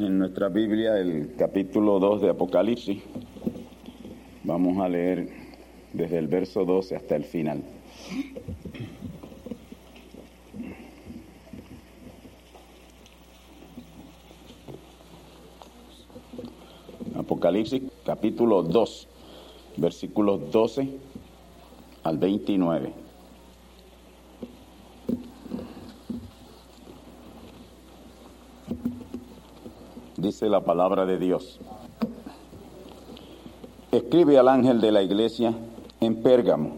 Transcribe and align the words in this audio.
En 0.00 0.18
nuestra 0.18 0.48
Biblia 0.48 0.98
el 0.98 1.34
capítulo 1.36 2.00
2 2.00 2.22
de 2.22 2.30
Apocalipsis. 2.30 3.02
Vamos 4.44 4.78
a 4.78 4.88
leer 4.88 5.28
desde 5.92 6.16
el 6.16 6.26
verso 6.26 6.64
12 6.64 6.96
hasta 6.96 7.16
el 7.16 7.24
final. 7.24 7.62
Apocalipsis 17.14 17.82
capítulo 18.02 18.62
2, 18.62 19.08
versículos 19.76 20.50
12 20.50 20.88
al 22.04 22.16
29. 22.16 22.99
La 30.48 30.62
palabra 30.62 31.04
de 31.04 31.18
Dios. 31.18 31.60
Escribe 33.92 34.38
al 34.38 34.48
ángel 34.48 34.80
de 34.80 34.90
la 34.90 35.02
iglesia 35.02 35.52
en 36.00 36.22
Pérgamo. 36.22 36.76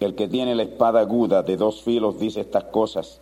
El 0.00 0.16
que 0.16 0.26
tiene 0.26 0.56
la 0.56 0.64
espada 0.64 0.98
aguda 0.98 1.44
de 1.44 1.56
dos 1.56 1.82
filos 1.82 2.18
dice 2.18 2.40
estas 2.40 2.64
cosas. 2.64 3.20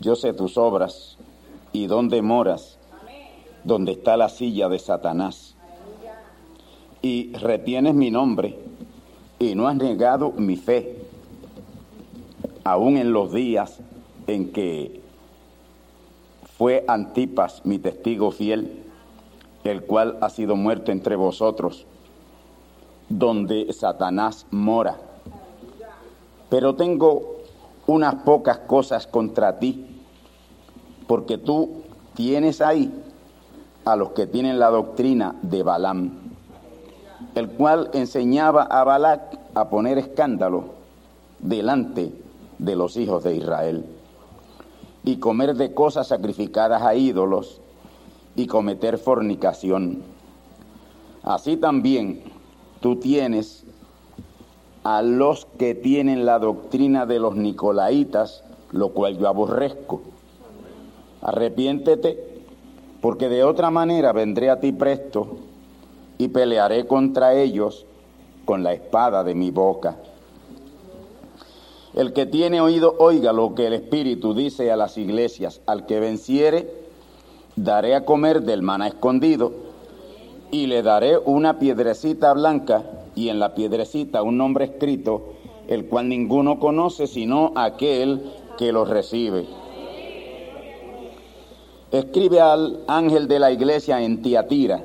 Yo 0.00 0.16
sé 0.16 0.32
tus 0.32 0.58
obras 0.58 1.18
y 1.72 1.86
dónde 1.86 2.20
moras, 2.20 2.78
donde 3.62 3.92
está 3.92 4.16
la 4.16 4.28
silla 4.28 4.68
de 4.68 4.80
Satanás. 4.80 5.54
Y 7.00 7.32
retienes 7.34 7.94
mi 7.94 8.10
nombre 8.10 8.58
y 9.38 9.54
no 9.54 9.68
has 9.68 9.76
negado 9.76 10.32
mi 10.32 10.56
fe, 10.56 10.96
aún 12.64 12.96
en 12.96 13.12
los 13.12 13.32
días 13.32 13.78
en 14.26 14.50
que 14.50 15.00
fue 16.58 16.84
Antipas 16.88 17.62
mi 17.64 17.78
testigo 17.78 18.32
fiel, 18.32 18.84
el 19.62 19.84
cual 19.84 20.18
ha 20.20 20.28
sido 20.28 20.56
muerto 20.56 20.90
entre 20.90 21.14
vosotros, 21.14 21.86
donde 23.08 23.72
Satanás 23.72 24.44
mora. 24.50 24.96
Pero 26.50 26.74
tengo 26.74 27.42
unas 27.86 28.16
pocas 28.16 28.58
cosas 28.58 29.06
contra 29.06 29.60
ti, 29.60 30.02
porque 31.06 31.38
tú 31.38 31.82
tienes 32.14 32.60
ahí 32.60 32.92
a 33.84 33.94
los 33.94 34.10
que 34.10 34.26
tienen 34.26 34.58
la 34.58 34.68
doctrina 34.68 35.36
de 35.42 35.62
Balaam, 35.62 36.10
el 37.36 37.50
cual 37.50 37.90
enseñaba 37.92 38.64
a 38.64 38.82
Balac 38.82 39.38
a 39.54 39.68
poner 39.68 39.96
escándalo 39.96 40.64
delante 41.38 42.12
de 42.58 42.74
los 42.74 42.96
hijos 42.96 43.22
de 43.22 43.36
Israel 43.36 43.97
y 45.08 45.16
comer 45.16 45.54
de 45.54 45.72
cosas 45.72 46.08
sacrificadas 46.08 46.82
a 46.82 46.94
ídolos 46.94 47.62
y 48.36 48.46
cometer 48.46 48.98
fornicación. 48.98 50.02
Así 51.22 51.56
también 51.56 52.22
tú 52.80 52.96
tienes 52.96 53.64
a 54.84 55.00
los 55.00 55.46
que 55.58 55.74
tienen 55.74 56.26
la 56.26 56.38
doctrina 56.38 57.06
de 57.06 57.20
los 57.20 57.36
nicolaitas, 57.36 58.44
lo 58.70 58.90
cual 58.90 59.16
yo 59.16 59.28
aborrezco. 59.28 60.02
Arrepiéntete, 61.22 62.42
porque 63.00 63.30
de 63.30 63.44
otra 63.44 63.70
manera 63.70 64.12
vendré 64.12 64.50
a 64.50 64.60
ti 64.60 64.72
presto 64.72 65.38
y 66.18 66.28
pelearé 66.28 66.86
contra 66.86 67.32
ellos 67.32 67.86
con 68.44 68.62
la 68.62 68.74
espada 68.74 69.24
de 69.24 69.34
mi 69.34 69.50
boca. 69.50 69.96
El 71.94 72.12
que 72.12 72.26
tiene 72.26 72.60
oído, 72.60 72.94
oiga 72.98 73.32
lo 73.32 73.54
que 73.54 73.66
el 73.66 73.72
Espíritu 73.72 74.34
dice 74.34 74.70
a 74.70 74.76
las 74.76 74.98
iglesias. 74.98 75.60
Al 75.66 75.86
que 75.86 76.00
venciere, 76.00 76.70
daré 77.56 77.94
a 77.94 78.04
comer 78.04 78.42
del 78.42 78.62
maná 78.62 78.88
escondido 78.88 79.52
y 80.50 80.66
le 80.66 80.82
daré 80.82 81.18
una 81.18 81.58
piedrecita 81.58 82.32
blanca 82.32 82.84
y 83.14 83.28
en 83.28 83.38
la 83.38 83.54
piedrecita 83.54 84.22
un 84.22 84.38
nombre 84.38 84.66
escrito, 84.66 85.34
el 85.66 85.86
cual 85.86 86.08
ninguno 86.08 86.58
conoce 86.60 87.06
sino 87.06 87.52
aquel 87.56 88.32
que 88.56 88.72
lo 88.72 88.84
recibe. 88.84 89.46
Escribe 91.90 92.40
al 92.40 92.84
ángel 92.86 93.28
de 93.28 93.38
la 93.38 93.50
iglesia 93.50 94.02
en 94.02 94.22
Tiatira. 94.22 94.84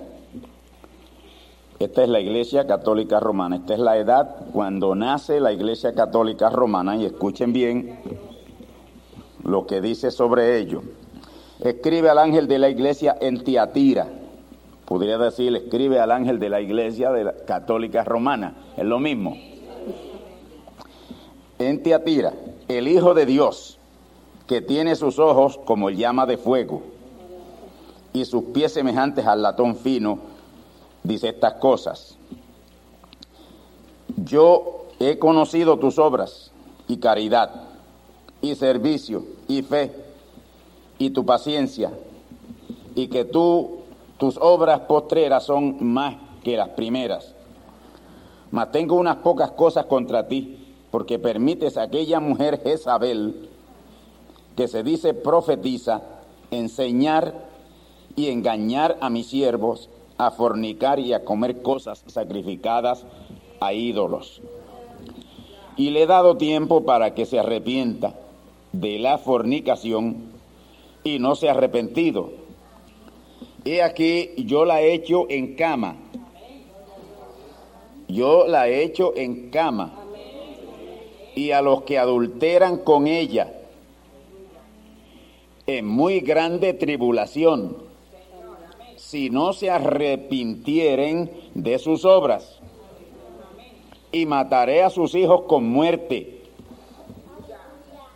Esta 1.80 2.04
es 2.04 2.10
la 2.10 2.20
iglesia 2.20 2.66
católica 2.68 3.20
romana. 3.20 3.58
Esta 3.58 3.74
es 3.74 3.80
la 3.80 3.98
edad 3.98 4.48
cuando 4.54 4.96
nace 4.96 5.40
la 5.40 5.52
iglesia 5.52 5.94
católica 5.94 6.50
romana. 6.50 6.96
Y 6.96 7.06
escuchen 7.06 7.52
bien 7.54 8.00
lo 9.44 9.66
que 9.66 9.82
dice 9.82 10.12
sobre 10.12 10.58
ello. 10.58 10.82
Escribe 11.60 12.10
al 12.10 12.20
ángel 12.20 12.48
de 12.48 12.60
la 12.60 12.70
iglesia 12.70 13.18
en 13.20 13.44
Tiatira. 13.44 14.08
Podría 14.86 15.18
decir, 15.18 15.56
escribe 15.56 16.00
al 16.00 16.12
ángel 16.12 16.40
de 16.40 16.50
la 16.50 16.62
iglesia 16.62 17.12
de 17.12 17.24
la 17.24 17.34
católica 17.46 18.04
romana. 18.04 18.56
Es 18.78 18.86
lo 18.86 19.00
mismo. 19.00 19.36
En 21.60 21.82
Tiatira, 21.82 22.34
el 22.68 22.88
Hijo 22.88 23.14
de 23.14 23.26
Dios, 23.26 23.80
que 24.48 24.62
tiene 24.62 24.96
sus 24.96 25.20
ojos 25.20 25.60
como 25.66 25.90
llama 25.90 26.26
de 26.26 26.38
fuego 26.38 26.82
y 28.12 28.26
sus 28.26 28.44
pies 28.46 28.74
semejantes 28.74 29.26
al 29.26 29.42
latón 29.42 29.76
fino, 29.76 30.20
dice 31.04 31.30
estas 31.30 31.54
cosas. 31.56 32.18
Yo 34.18 34.88
he 35.00 35.20
conocido 35.20 35.78
tus 35.80 36.00
obras 36.00 36.52
y 36.88 36.98
caridad 36.98 37.52
y 38.42 38.56
servicio 38.56 39.24
y 39.48 39.62
fe 39.62 39.92
y 40.98 41.10
tu 41.10 41.26
paciencia 41.26 41.92
y 42.96 43.08
que 43.08 43.26
tú 43.26 43.84
tus 44.18 44.38
obras 44.38 44.82
postreras 44.82 45.44
son 45.44 45.84
más 45.84 46.16
que 46.44 46.56
las 46.56 46.70
primeras. 46.70 47.34
Mas 48.52 48.72
tengo 48.72 48.96
unas 48.96 49.18
pocas 49.18 49.52
cosas 49.52 49.86
contra 49.88 50.28
ti, 50.28 50.76
porque 50.92 51.18
permites 51.18 51.76
a 51.78 51.84
aquella 51.84 52.20
mujer 52.20 52.62
Jezabel, 52.62 53.50
que 54.56 54.68
se 54.68 54.84
dice 54.84 55.14
profetiza, 55.14 56.02
enseñar 56.52 57.34
y 58.16 58.30
engañar 58.30 58.98
a 59.02 59.10
mis 59.10 59.28
siervos 59.28 59.90
a 60.18 60.32
fornicar 60.32 61.00
y 61.00 61.14
a 61.14 61.24
comer 61.24 61.62
cosas 61.62 62.04
sacrificadas 62.08 63.06
a 63.60 63.74
ídolos. 63.74 64.42
Y 65.76 65.90
le 65.90 66.04
he 66.04 66.08
dado 66.08 66.38
tiempo 66.38 66.84
para 66.86 67.14
que 67.14 67.26
se 67.26 67.40
arrepienta 67.40 68.14
de 68.72 69.00
la 69.00 69.18
fornicación 69.18 70.32
y 71.04 71.20
no 71.20 71.36
se 71.36 71.50
ha 71.50 71.52
arrepentido. 71.52 72.32
He 73.66 73.82
aquí, 73.82 74.32
yo 74.38 74.66
la 74.66 74.82
he 74.82 74.94
hecho 74.94 75.26
en 75.30 75.56
cama. 75.56 75.96
Yo 78.08 78.46
la 78.48 78.68
he 78.68 78.84
hecho 78.84 79.14
en 79.16 79.50
cama. 79.50 79.94
Y 81.36 81.52
a 81.52 81.62
los 81.62 81.84
que 81.84 81.98
adulteran 81.98 82.78
con 82.78 83.08
ella, 83.08 83.54
en 85.66 85.88
muy 85.88 86.20
grande 86.20 86.74
tribulación, 86.74 87.78
si 89.14 89.30
no 89.30 89.54
se 89.54 89.70
arrepintieren 89.70 91.30
de 91.54 91.78
sus 91.78 92.04
obras. 92.04 92.60
Y 94.12 94.26
mataré 94.26 94.82
a 94.82 94.90
sus 94.90 95.14
hijos 95.14 95.44
con 95.44 95.70
muerte. 95.70 96.42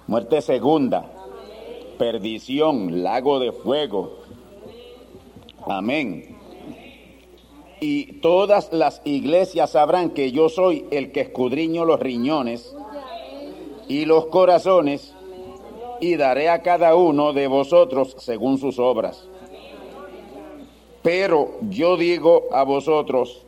Muerte 0.07 0.41
segunda. 0.41 1.05
Perdición, 1.99 3.03
lago 3.03 3.37
de 3.37 3.51
fuego. 3.51 4.17
Amén. 5.67 6.35
Y 7.79 8.13
todas 8.13 8.73
las 8.73 9.03
iglesias 9.05 9.69
sabrán 9.69 10.09
que 10.09 10.31
yo 10.31 10.49
soy 10.49 10.87
el 10.89 11.11
que 11.11 11.21
escudriño 11.21 11.85
los 11.85 11.99
riñones 11.99 12.75
y 13.87 14.05
los 14.05 14.25
corazones 14.25 15.13
y 16.01 16.15
daré 16.15 16.49
a 16.49 16.63
cada 16.63 16.95
uno 16.95 17.33
de 17.33 17.45
vosotros 17.45 18.15
según 18.17 18.57
sus 18.57 18.79
obras. 18.79 19.27
Pero 21.07 21.51
yo 21.69 21.95
digo 21.95 22.49
a 22.51 22.63
vosotros 22.63 23.41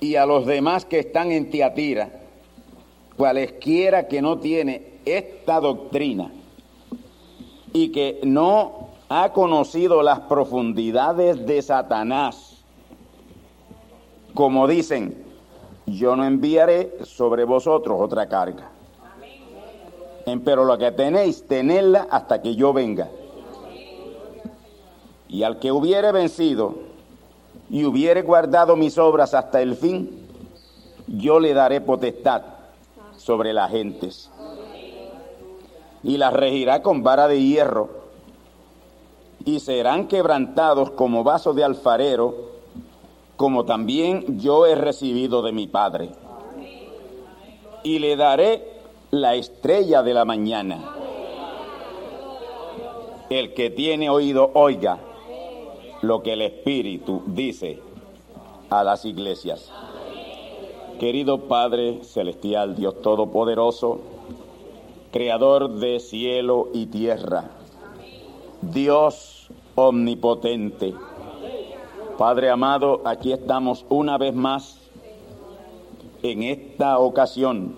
y 0.00 0.16
a 0.16 0.26
los 0.26 0.44
demás 0.44 0.84
que 0.84 0.98
están 0.98 1.32
en 1.32 1.48
Tiatira, 1.48 2.10
cualesquiera 3.16 4.06
que 4.06 4.20
no 4.20 4.36
tiene 4.36 4.98
esta 5.06 5.60
doctrina 5.60 6.30
y 7.72 7.90
que 7.90 8.20
no 8.22 8.90
ha 9.08 9.32
conocido 9.32 10.02
las 10.02 10.20
profundidades 10.20 11.46
de 11.46 11.62
Satanás, 11.62 12.62
como 14.34 14.68
dicen, 14.68 15.24
yo 15.86 16.16
no 16.16 16.26
enviaré 16.26 16.98
sobre 17.04 17.44
vosotros 17.44 17.98
otra 17.98 18.28
carga. 18.28 18.70
Pero 20.44 20.66
lo 20.66 20.76
que 20.76 20.92
tenéis, 20.92 21.46
tenedla 21.48 22.08
hasta 22.10 22.42
que 22.42 22.54
yo 22.56 22.74
venga. 22.74 23.08
Y 25.28 25.42
al 25.42 25.58
que 25.58 25.70
hubiere 25.70 26.10
vencido 26.10 26.74
y 27.70 27.84
hubiere 27.84 28.22
guardado 28.22 28.76
mis 28.76 28.96
obras 28.96 29.34
hasta 29.34 29.60
el 29.60 29.76
fin, 29.76 30.26
yo 31.06 31.38
le 31.38 31.52
daré 31.52 31.80
potestad 31.82 32.42
sobre 33.16 33.52
las 33.52 33.70
gentes. 33.70 34.30
Y 36.02 36.16
las 36.16 36.32
regirá 36.32 36.82
con 36.82 37.02
vara 37.02 37.28
de 37.28 37.42
hierro. 37.42 37.90
Y 39.44 39.60
serán 39.60 40.08
quebrantados 40.08 40.90
como 40.92 41.24
vaso 41.24 41.52
de 41.52 41.64
alfarero, 41.64 42.34
como 43.36 43.64
también 43.64 44.40
yo 44.40 44.66
he 44.66 44.74
recibido 44.74 45.42
de 45.42 45.52
mi 45.52 45.66
Padre. 45.66 46.10
Y 47.82 47.98
le 47.98 48.16
daré 48.16 48.80
la 49.10 49.34
estrella 49.34 50.02
de 50.02 50.14
la 50.14 50.24
mañana. 50.24 50.94
El 53.28 53.52
que 53.52 53.70
tiene 53.70 54.08
oído, 54.08 54.50
oiga 54.54 54.98
lo 56.02 56.22
que 56.22 56.34
el 56.34 56.42
Espíritu 56.42 57.22
dice 57.26 57.80
a 58.70 58.84
las 58.84 59.04
iglesias. 59.04 59.72
Querido 61.00 61.48
Padre 61.48 61.98
Celestial, 62.02 62.76
Dios 62.76 63.02
Todopoderoso, 63.02 63.98
Creador 65.12 65.74
de 65.74 66.00
cielo 66.00 66.68
y 66.74 66.86
tierra, 66.86 67.50
Dios 68.60 69.48
omnipotente, 69.74 70.94
Padre 72.18 72.50
amado, 72.50 73.00
aquí 73.04 73.32
estamos 73.32 73.86
una 73.88 74.18
vez 74.18 74.34
más 74.34 74.76
en 76.22 76.42
esta 76.42 76.98
ocasión, 76.98 77.76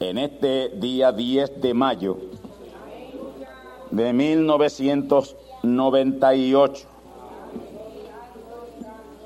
en 0.00 0.18
este 0.18 0.70
día 0.70 1.12
10 1.12 1.60
de 1.60 1.74
mayo 1.74 2.16
de 3.90 4.14
1998 4.14 6.91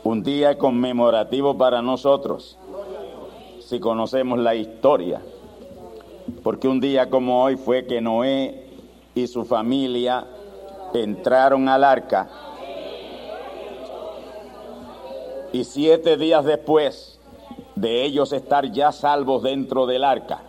un 0.06 0.22
día 0.22 0.56
conmemorativo 0.56 1.58
para 1.58 1.82
nosotros, 1.82 2.56
si 3.58 3.80
conocemos 3.80 4.38
la 4.38 4.54
historia, 4.54 5.20
porque 6.44 6.68
un 6.68 6.78
día 6.78 7.10
como 7.10 7.42
hoy 7.42 7.56
fue 7.56 7.86
que 7.86 8.00
Noé 8.00 8.68
y 9.16 9.26
su 9.26 9.44
familia 9.44 10.24
entraron 10.94 11.68
al 11.68 11.82
arca. 11.82 12.30
Y 15.52 15.64
siete 15.64 16.16
días 16.16 16.44
después 16.44 17.18
de 17.74 18.04
ellos 18.04 18.32
estar 18.32 18.70
ya 18.70 18.92
salvos 18.92 19.42
dentro 19.42 19.86
del 19.86 20.04
arca, 20.04 20.42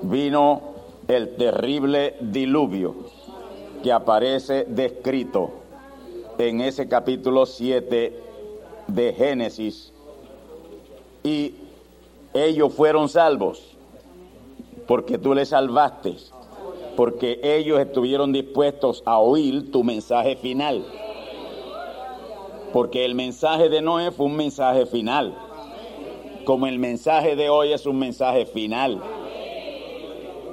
vino 0.00 0.62
el 1.08 1.36
terrible 1.36 2.16
diluvio 2.22 2.94
que 3.82 3.92
aparece 3.92 4.64
descrito 4.64 5.50
en 6.38 6.62
ese 6.62 6.88
capítulo 6.88 7.44
7 7.44 8.27
de 8.88 9.12
Génesis 9.12 9.92
y 11.22 11.54
ellos 12.34 12.72
fueron 12.72 13.08
salvos 13.08 13.76
porque 14.86 15.18
tú 15.18 15.34
les 15.34 15.50
salvaste, 15.50 16.16
porque 16.96 17.38
ellos 17.42 17.78
estuvieron 17.78 18.32
dispuestos 18.32 19.02
a 19.04 19.18
oír 19.18 19.70
tu 19.70 19.84
mensaje 19.84 20.36
final. 20.36 20.84
Porque 22.72 23.04
el 23.04 23.14
mensaje 23.14 23.68
de 23.68 23.82
Noé 23.82 24.10
fue 24.10 24.26
un 24.26 24.36
mensaje 24.36 24.86
final, 24.86 25.34
como 26.44 26.66
el 26.66 26.78
mensaje 26.78 27.36
de 27.36 27.50
hoy 27.50 27.72
es 27.72 27.86
un 27.86 27.98
mensaje 27.98 28.46
final. 28.46 29.02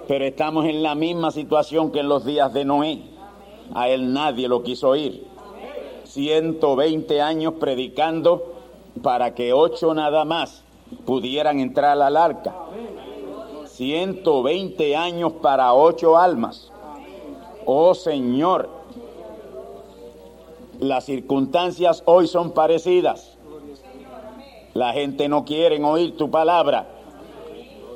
Pero 0.08 0.26
estamos 0.26 0.66
en 0.66 0.84
la 0.84 0.96
misma 0.96 1.32
situación 1.32 1.92
que 1.92 2.02
en 2.02 2.10
los 2.10 2.26
días 2.26 2.54
de 2.54 2.66
Noé. 2.66 3.02
A 3.74 3.90
él 3.90 4.14
nadie 4.14 4.48
lo 4.48 4.62
quiso 4.62 4.90
oír. 4.90 5.26
120 6.16 7.22
años 7.22 7.56
predicando 7.60 8.54
para 9.04 9.36
que 9.36 9.52
ocho 9.52 9.94
nada 9.94 10.24
más 10.24 10.64
pudieran 11.06 11.60
entrar 11.60 12.02
al 12.02 12.16
arca. 12.16 12.56
120 13.66 14.96
años 14.96 15.34
para 15.42 15.74
ocho 15.74 16.16
almas. 16.16 16.72
Oh 17.66 17.94
Señor, 17.94 18.70
las 20.80 21.04
circunstancias 21.04 22.02
hoy 22.06 22.28
son 22.28 22.54
parecidas. 22.54 23.38
La 24.74 24.94
gente 24.94 25.28
no 25.28 25.44
quiere 25.44 25.84
oír 25.84 26.16
tu 26.16 26.32
palabra. 26.32 26.88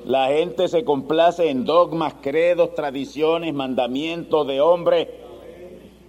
La 0.03 0.27
gente 0.27 0.67
se 0.67 0.83
complace 0.83 1.49
en 1.49 1.63
dogmas, 1.63 2.15
credos, 2.21 2.75
tradiciones, 2.75 3.53
mandamientos 3.53 4.45
de 4.45 4.59
hombres 4.59 5.07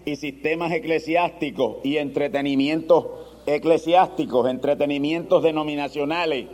y 0.04 0.16
sistemas 0.16 0.72
eclesiásticos 0.72 1.76
y 1.82 1.98
entretenimientos 1.98 3.06
eclesiásticos, 3.46 4.48
entretenimientos 4.48 5.42
denominacionales, 5.42 6.46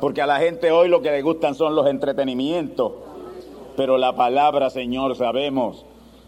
porque 0.00 0.22
a 0.22 0.26
la 0.26 0.38
gente 0.38 0.70
hoy 0.70 0.88
lo 0.88 1.02
que 1.02 1.10
le 1.10 1.22
gustan 1.22 1.54
son 1.54 1.74
los 1.74 1.86
entretenimientos, 1.86 2.92
pero 3.76 3.98
la 3.98 4.14
palabra, 4.14 4.70
Señor, 4.70 5.16
sabemos 5.16 5.86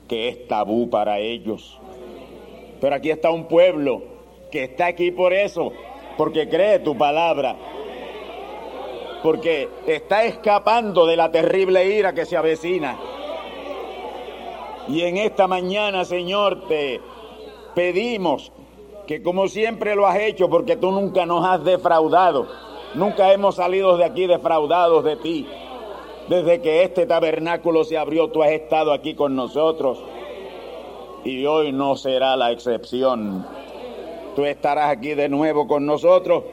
que 0.09 0.29
es 0.29 0.47
tabú 0.49 0.89
para 0.91 1.19
ellos. 1.19 1.79
Pero 2.81 2.95
aquí 2.95 3.11
está 3.11 3.31
un 3.31 3.47
pueblo 3.47 4.03
que 4.51 4.65
está 4.65 4.87
aquí 4.87 5.11
por 5.11 5.33
eso, 5.33 5.73
porque 6.17 6.49
cree 6.49 6.79
tu 6.81 6.97
palabra, 6.97 7.57
porque 9.23 9.69
está 9.87 10.25
escapando 10.25 11.07
de 11.07 11.17
la 11.17 11.31
terrible 11.31 11.87
ira 11.97 12.13
que 12.13 12.27
se 12.27 12.37
avecina 12.37 12.99
y 14.89 15.03
en 15.03 15.17
esta 15.17 15.47
mañana, 15.47 16.05
Señor, 16.05 16.67
te 16.69 17.01
pedimos 17.75 18.53
que 19.07 19.23
como 19.23 19.49
siempre 19.49 19.95
lo 19.95 20.07
has 20.07 20.19
hecho, 20.19 20.49
porque 20.49 20.77
tú 20.77 20.91
nunca 20.91 21.27
nos 21.27 21.45
has 21.45 21.65
defraudado, 21.65 22.47
nunca 22.95 23.33
hemos 23.33 23.57
salido 23.57 23.97
de 23.97 24.05
aquí 24.05 24.27
defraudados 24.27 25.05
de 25.05 25.17
ti. 25.17 25.47
Desde 26.29 26.61
que 26.61 26.85
este 26.85 27.05
tabernáculo 27.07 27.85
se 27.85 27.99
abrió, 27.99 28.31
tú 28.31 28.43
has 28.43 28.53
estado 28.53 28.93
aquí 28.93 29.15
con 29.15 29.35
nosotros. 29.35 29.99
Y 31.25 31.45
hoy 31.47 31.73
no 31.73 31.97
será 31.97 32.37
la 32.37 32.53
excepción. 32.53 33.45
Tú 34.35 34.45
estarás 34.45 34.91
aquí 34.91 35.15
de 35.15 35.29
nuevo 35.29 35.67
con 35.67 35.85
nosotros 35.85 36.45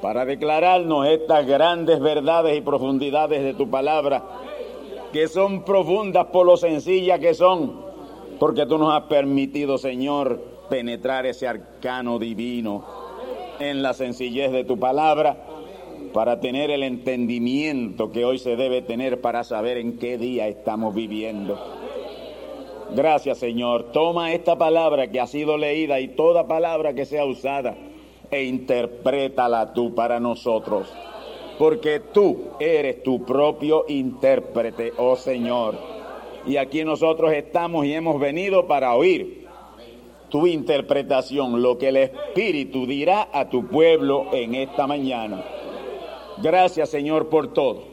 para 0.00 0.24
declararnos 0.24 1.06
estas 1.06 1.46
grandes 1.46 2.00
verdades 2.00 2.56
y 2.56 2.60
profundidades 2.60 3.42
de 3.42 3.54
tu 3.54 3.70
palabra, 3.70 4.24
que 5.12 5.28
son 5.28 5.64
profundas 5.64 6.26
por 6.26 6.46
lo 6.46 6.56
sencillas 6.56 7.20
que 7.20 7.34
son, 7.34 7.82
porque 8.38 8.66
tú 8.66 8.78
nos 8.78 8.94
has 8.94 9.02
permitido, 9.04 9.78
Señor, 9.78 10.40
penetrar 10.70 11.26
ese 11.26 11.46
arcano 11.46 12.18
divino 12.18 12.84
en 13.60 13.82
la 13.82 13.92
sencillez 13.92 14.50
de 14.52 14.64
tu 14.64 14.78
palabra 14.78 15.36
para 16.12 16.40
tener 16.40 16.70
el 16.70 16.82
entendimiento 16.82 18.10
que 18.10 18.24
hoy 18.24 18.38
se 18.38 18.56
debe 18.56 18.82
tener 18.82 19.20
para 19.20 19.44
saber 19.44 19.78
en 19.78 19.98
qué 19.98 20.18
día 20.18 20.48
estamos 20.48 20.94
viviendo. 20.94 21.58
Gracias 22.94 23.38
Señor. 23.38 23.92
Toma 23.92 24.32
esta 24.32 24.56
palabra 24.56 25.10
que 25.10 25.20
ha 25.20 25.26
sido 25.26 25.56
leída 25.56 26.00
y 26.00 26.08
toda 26.08 26.46
palabra 26.46 26.94
que 26.94 27.06
sea 27.06 27.24
usada 27.24 27.74
e 28.30 28.44
interprétala 28.44 29.72
tú 29.72 29.94
para 29.94 30.20
nosotros. 30.20 30.92
Porque 31.58 32.00
tú 32.00 32.50
eres 32.58 33.02
tu 33.02 33.24
propio 33.24 33.84
intérprete, 33.88 34.92
oh 34.96 35.16
Señor. 35.16 35.76
Y 36.46 36.56
aquí 36.56 36.84
nosotros 36.84 37.32
estamos 37.32 37.86
y 37.86 37.94
hemos 37.94 38.18
venido 38.18 38.66
para 38.66 38.94
oír 38.94 39.46
tu 40.28 40.46
interpretación, 40.46 41.62
lo 41.62 41.76
que 41.76 41.88
el 41.88 41.96
Espíritu 41.98 42.86
dirá 42.86 43.28
a 43.32 43.50
tu 43.50 43.68
pueblo 43.68 44.28
en 44.32 44.54
esta 44.54 44.86
mañana. 44.86 45.44
Gracias 46.42 46.88
Señor 46.88 47.28
por 47.28 47.52
todo. 47.52 47.92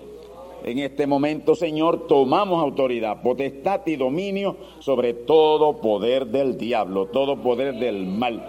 En 0.63 0.79
este 0.79 1.07
momento, 1.07 1.55
Señor, 1.55 2.07
tomamos 2.07 2.61
autoridad, 2.61 3.21
potestad 3.21 3.81
y 3.85 3.95
dominio 3.95 4.57
sobre 4.79 5.13
todo 5.13 5.79
poder 5.81 6.27
del 6.27 6.57
diablo, 6.57 7.07
todo 7.07 7.41
poder 7.41 7.75
del 7.75 8.05
mal, 8.05 8.43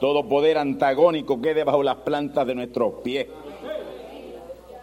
todo 0.00 0.26
poder 0.28 0.58
antagónico 0.58 1.40
que 1.40 1.64
bajo 1.64 1.82
las 1.82 1.96
plantas 1.96 2.46
de 2.46 2.54
nuestros 2.54 2.94
pies. 3.02 3.26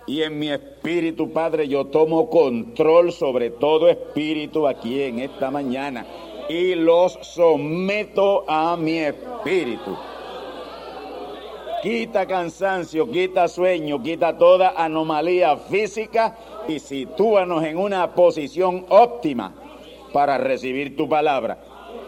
Y 0.08 0.24
en 0.24 0.40
mi 0.40 0.50
espíritu, 0.50 1.32
Padre, 1.32 1.68
yo 1.68 1.86
tomo 1.86 2.30
control 2.30 3.12
sobre 3.12 3.52
todo 3.52 3.88
espíritu 3.88 4.68
aquí 4.68 5.02
en 5.04 5.20
esta 5.20 5.52
mañana 5.52 6.06
y 6.50 6.76
los 6.76 7.18
someto 7.22 8.44
a 8.48 8.76
mi 8.76 8.98
espíritu 8.98 9.96
quita 11.82 12.28
cansancio, 12.28 13.10
quita 13.10 13.48
sueño, 13.48 14.02
quita 14.02 14.38
toda 14.38 14.74
anomalía 14.78 15.58
física 15.58 16.38
y 16.68 16.80
sitúanos 16.80 17.64
en 17.64 17.78
una 17.78 18.14
posición 18.14 18.86
óptima 18.90 19.54
para 20.14 20.38
recibir 20.38 20.96
tu 20.96 21.10
palabra. 21.10 21.58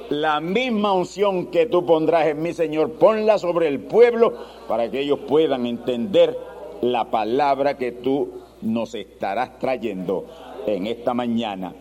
La 0.09 0.39
misma 0.39 0.93
unción 0.93 1.47
que 1.47 1.65
tú 1.65 1.85
pondrás 1.85 2.27
en 2.27 2.41
mí, 2.41 2.53
Señor, 2.53 2.91
ponla 2.93 3.37
sobre 3.39 3.67
el 3.67 3.79
pueblo 3.79 4.33
para 4.67 4.91
que 4.91 4.99
ellos 4.99 5.19
puedan 5.27 5.65
entender 5.65 6.37
la 6.83 7.09
palabra 7.09 7.77
que 7.77 7.93
tú 7.93 8.29
nos 8.61 8.93
estarás 8.93 9.57
trayendo 9.57 10.25
en 10.67 10.87
esta 10.87 11.13
mañana. 11.13 11.73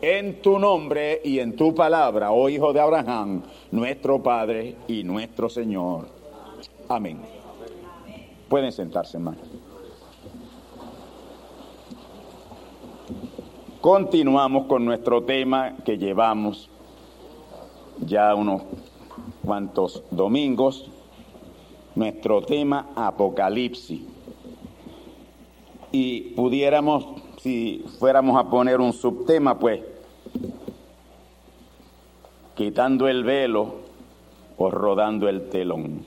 En 0.00 0.42
tu 0.42 0.58
nombre 0.58 1.20
y 1.24 1.38
en 1.38 1.54
tu 1.54 1.72
palabra, 1.74 2.32
oh 2.32 2.48
Hijo 2.48 2.72
de 2.72 2.80
Abraham, 2.80 3.42
nuestro 3.70 4.20
Padre 4.20 4.76
y 4.88 5.04
nuestro 5.04 5.48
Señor. 5.48 6.08
Amén. 6.88 7.20
Pueden 8.48 8.72
sentarse, 8.72 9.16
hermano. 9.16 9.38
Continuamos 13.80 14.66
con 14.66 14.84
nuestro 14.84 15.22
tema 15.22 15.76
que 15.84 15.98
llevamos 15.98 16.68
ya 18.00 18.34
unos 18.34 18.62
cuantos 19.44 20.02
domingos, 20.10 20.90
nuestro 21.94 22.42
tema 22.42 22.90
Apocalipsis. 22.96 24.11
Y 25.92 26.32
pudiéramos, 26.34 27.06
si 27.42 27.84
fuéramos 27.98 28.38
a 28.38 28.48
poner 28.48 28.80
un 28.80 28.94
subtema, 28.94 29.58
pues, 29.58 29.80
quitando 32.54 33.08
el 33.08 33.24
velo 33.24 33.74
o 34.56 34.70
rodando 34.70 35.28
el 35.28 35.48
telón. 35.48 36.04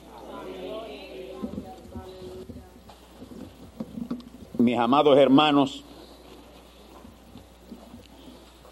Mis 4.57 4.79
amados 4.79 5.17
hermanos, 5.17 5.83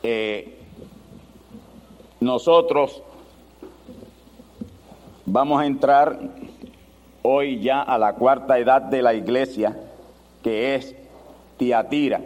eh, 0.01 0.58
nosotros 2.20 3.03
vamos 5.25 5.62
a 5.62 5.65
entrar 5.65 6.20
hoy 7.22 7.60
ya 7.60 7.82
a 7.82 7.98
la 7.98 8.13
cuarta 8.13 8.58
edad 8.58 8.82
de 8.82 9.01
la 9.01 9.13
iglesia, 9.13 9.77
que 10.41 10.75
es 10.75 10.96
Tiatira. 11.63 12.20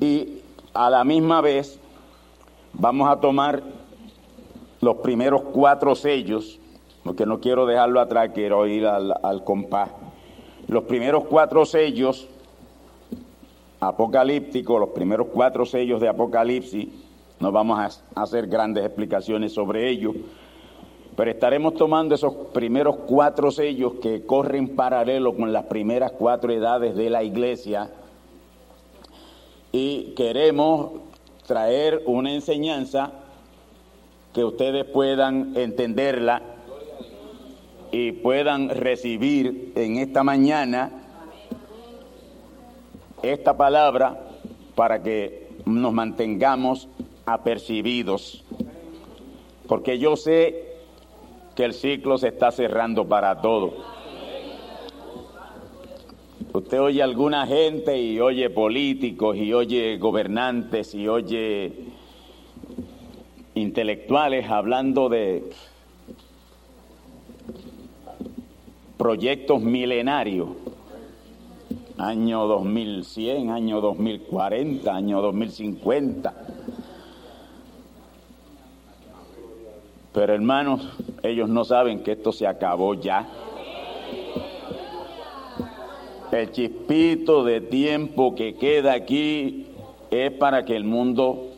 Y 0.00 0.40
a 0.74 0.90
la 0.90 1.04
misma 1.04 1.40
vez 1.40 1.78
vamos 2.72 3.08
a 3.08 3.20
tomar 3.20 3.62
los 4.80 4.96
primeros 4.96 5.42
cuatro 5.52 5.94
sellos, 5.94 6.58
porque 7.04 7.24
no 7.24 7.38
quiero 7.38 7.64
dejarlo 7.64 8.00
atrás, 8.00 8.30
quiero 8.34 8.66
ir 8.66 8.84
al, 8.84 9.14
al 9.22 9.44
compás. 9.44 9.90
Los 10.66 10.84
primeros 10.84 11.24
cuatro 11.26 11.64
sellos 11.64 12.26
apocalíptico, 13.78 14.80
los 14.80 14.88
primeros 14.90 15.28
cuatro 15.32 15.64
sellos 15.64 16.00
de 16.00 16.08
Apocalipsis, 16.08 16.88
no 17.38 17.52
vamos 17.52 17.78
a 17.78 18.20
hacer 18.20 18.48
grandes 18.48 18.84
explicaciones 18.84 19.52
sobre 19.52 19.88
ello, 19.88 20.12
pero 21.16 21.30
estaremos 21.30 21.74
tomando 21.74 22.14
esos 22.14 22.34
primeros 22.52 22.96
cuatro 23.06 23.50
sellos 23.50 23.94
que 24.02 24.26
corren 24.26 24.76
paralelo 24.76 25.34
con 25.34 25.50
las 25.50 25.64
primeras 25.64 26.12
cuatro 26.12 26.52
edades 26.52 26.94
de 26.94 27.08
la 27.08 27.24
iglesia. 27.24 27.90
Y 29.72 30.12
queremos 30.14 30.92
traer 31.46 32.02
una 32.04 32.34
enseñanza 32.34 33.12
que 34.34 34.44
ustedes 34.44 34.84
puedan 34.84 35.56
entenderla 35.56 36.42
y 37.90 38.12
puedan 38.12 38.68
recibir 38.68 39.72
en 39.74 39.96
esta 39.96 40.22
mañana 40.22 40.90
esta 43.22 43.56
palabra 43.56 44.20
para 44.74 45.02
que 45.02 45.48
nos 45.64 45.94
mantengamos 45.94 46.88
apercibidos, 47.24 48.44
porque 49.66 49.98
yo 49.98 50.16
sé 50.16 50.65
que 51.56 51.64
el 51.64 51.72
ciclo 51.74 52.18
se 52.18 52.28
está 52.28 52.52
cerrando 52.52 53.08
para 53.08 53.40
todo. 53.40 53.74
Usted 56.52 56.80
oye 56.80 57.02
alguna 57.02 57.46
gente 57.46 58.00
y 58.00 58.20
oye 58.20 58.48
políticos 58.50 59.36
y 59.36 59.52
oye 59.52 59.96
gobernantes 59.98 60.94
y 60.94 61.08
oye 61.08 61.72
intelectuales 63.54 64.48
hablando 64.48 65.08
de 65.08 65.50
proyectos 68.96 69.60
milenarios 69.60 70.48
año 71.98 72.46
2100, 72.46 73.50
año 73.50 73.80
2040, 73.80 74.94
año 74.94 75.22
2050. 75.22 76.34
Pero 80.16 80.32
hermanos, 80.32 80.88
ellos 81.22 81.46
no 81.50 81.62
saben 81.66 82.02
que 82.02 82.12
esto 82.12 82.32
se 82.32 82.46
acabó 82.46 82.94
ya. 82.94 83.28
El 86.32 86.50
chispito 86.52 87.44
de 87.44 87.60
tiempo 87.60 88.34
que 88.34 88.54
queda 88.54 88.94
aquí 88.94 89.66
es 90.10 90.32
para 90.32 90.64
que 90.64 90.74
el 90.74 90.84
mundo 90.84 91.48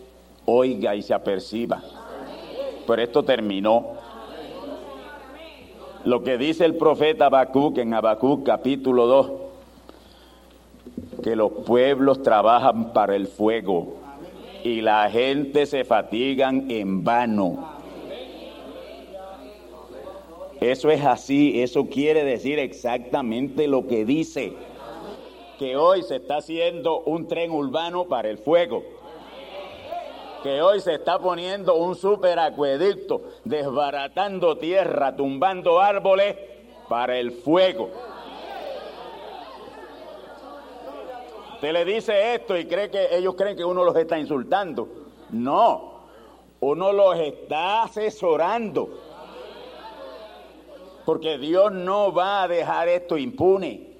oiga 0.44 0.96
y 0.96 1.02
se 1.02 1.14
aperciba. 1.14 1.80
Pero 2.84 3.00
esto 3.00 3.22
terminó. 3.22 3.92
Lo 6.04 6.24
que 6.24 6.36
dice 6.36 6.64
el 6.64 6.74
profeta 6.74 7.26
Habacuc 7.26 7.78
en 7.78 7.94
Habacuc 7.94 8.44
capítulo 8.44 9.06
2 9.06 9.32
que 11.22 11.36
los 11.36 11.52
pueblos 11.64 12.24
trabajan 12.24 12.92
para 12.92 13.14
el 13.14 13.28
fuego 13.28 13.98
y 14.64 14.80
la 14.80 15.08
gente 15.10 15.64
se 15.66 15.84
fatigan 15.84 16.68
en 16.72 17.04
vano. 17.04 17.77
Eso 20.60 20.90
es 20.90 21.04
así, 21.04 21.62
eso 21.62 21.86
quiere 21.86 22.24
decir 22.24 22.58
exactamente 22.58 23.68
lo 23.68 23.86
que 23.86 24.04
dice, 24.04 24.54
que 25.56 25.76
hoy 25.76 26.02
se 26.02 26.16
está 26.16 26.38
haciendo 26.38 27.00
un 27.00 27.28
tren 27.28 27.52
urbano 27.52 28.06
para 28.06 28.28
el 28.28 28.38
fuego, 28.38 28.82
que 30.42 30.60
hoy 30.60 30.80
se 30.80 30.94
está 30.94 31.20
poniendo 31.20 31.76
un 31.76 31.94
superacueducto, 31.94 33.22
desbaratando 33.44 34.58
tierra, 34.58 35.14
tumbando 35.14 35.78
árboles 35.78 36.36
para 36.88 37.18
el 37.18 37.30
fuego. 37.30 37.90
Usted 41.54 41.72
le 41.72 41.84
dice 41.84 42.34
esto 42.34 42.56
y 42.56 42.66
cree 42.66 42.90
que 42.90 43.16
ellos 43.16 43.34
creen 43.36 43.56
que 43.56 43.64
uno 43.64 43.84
los 43.84 43.96
está 43.96 44.18
insultando. 44.18 44.88
No, 45.30 46.02
uno 46.60 46.92
los 46.92 47.16
está 47.18 47.82
asesorando. 47.82 49.07
Porque 51.08 51.38
Dios 51.38 51.72
no 51.72 52.12
va 52.12 52.42
a 52.42 52.48
dejar 52.48 52.86
esto 52.86 53.16
impune. 53.16 53.96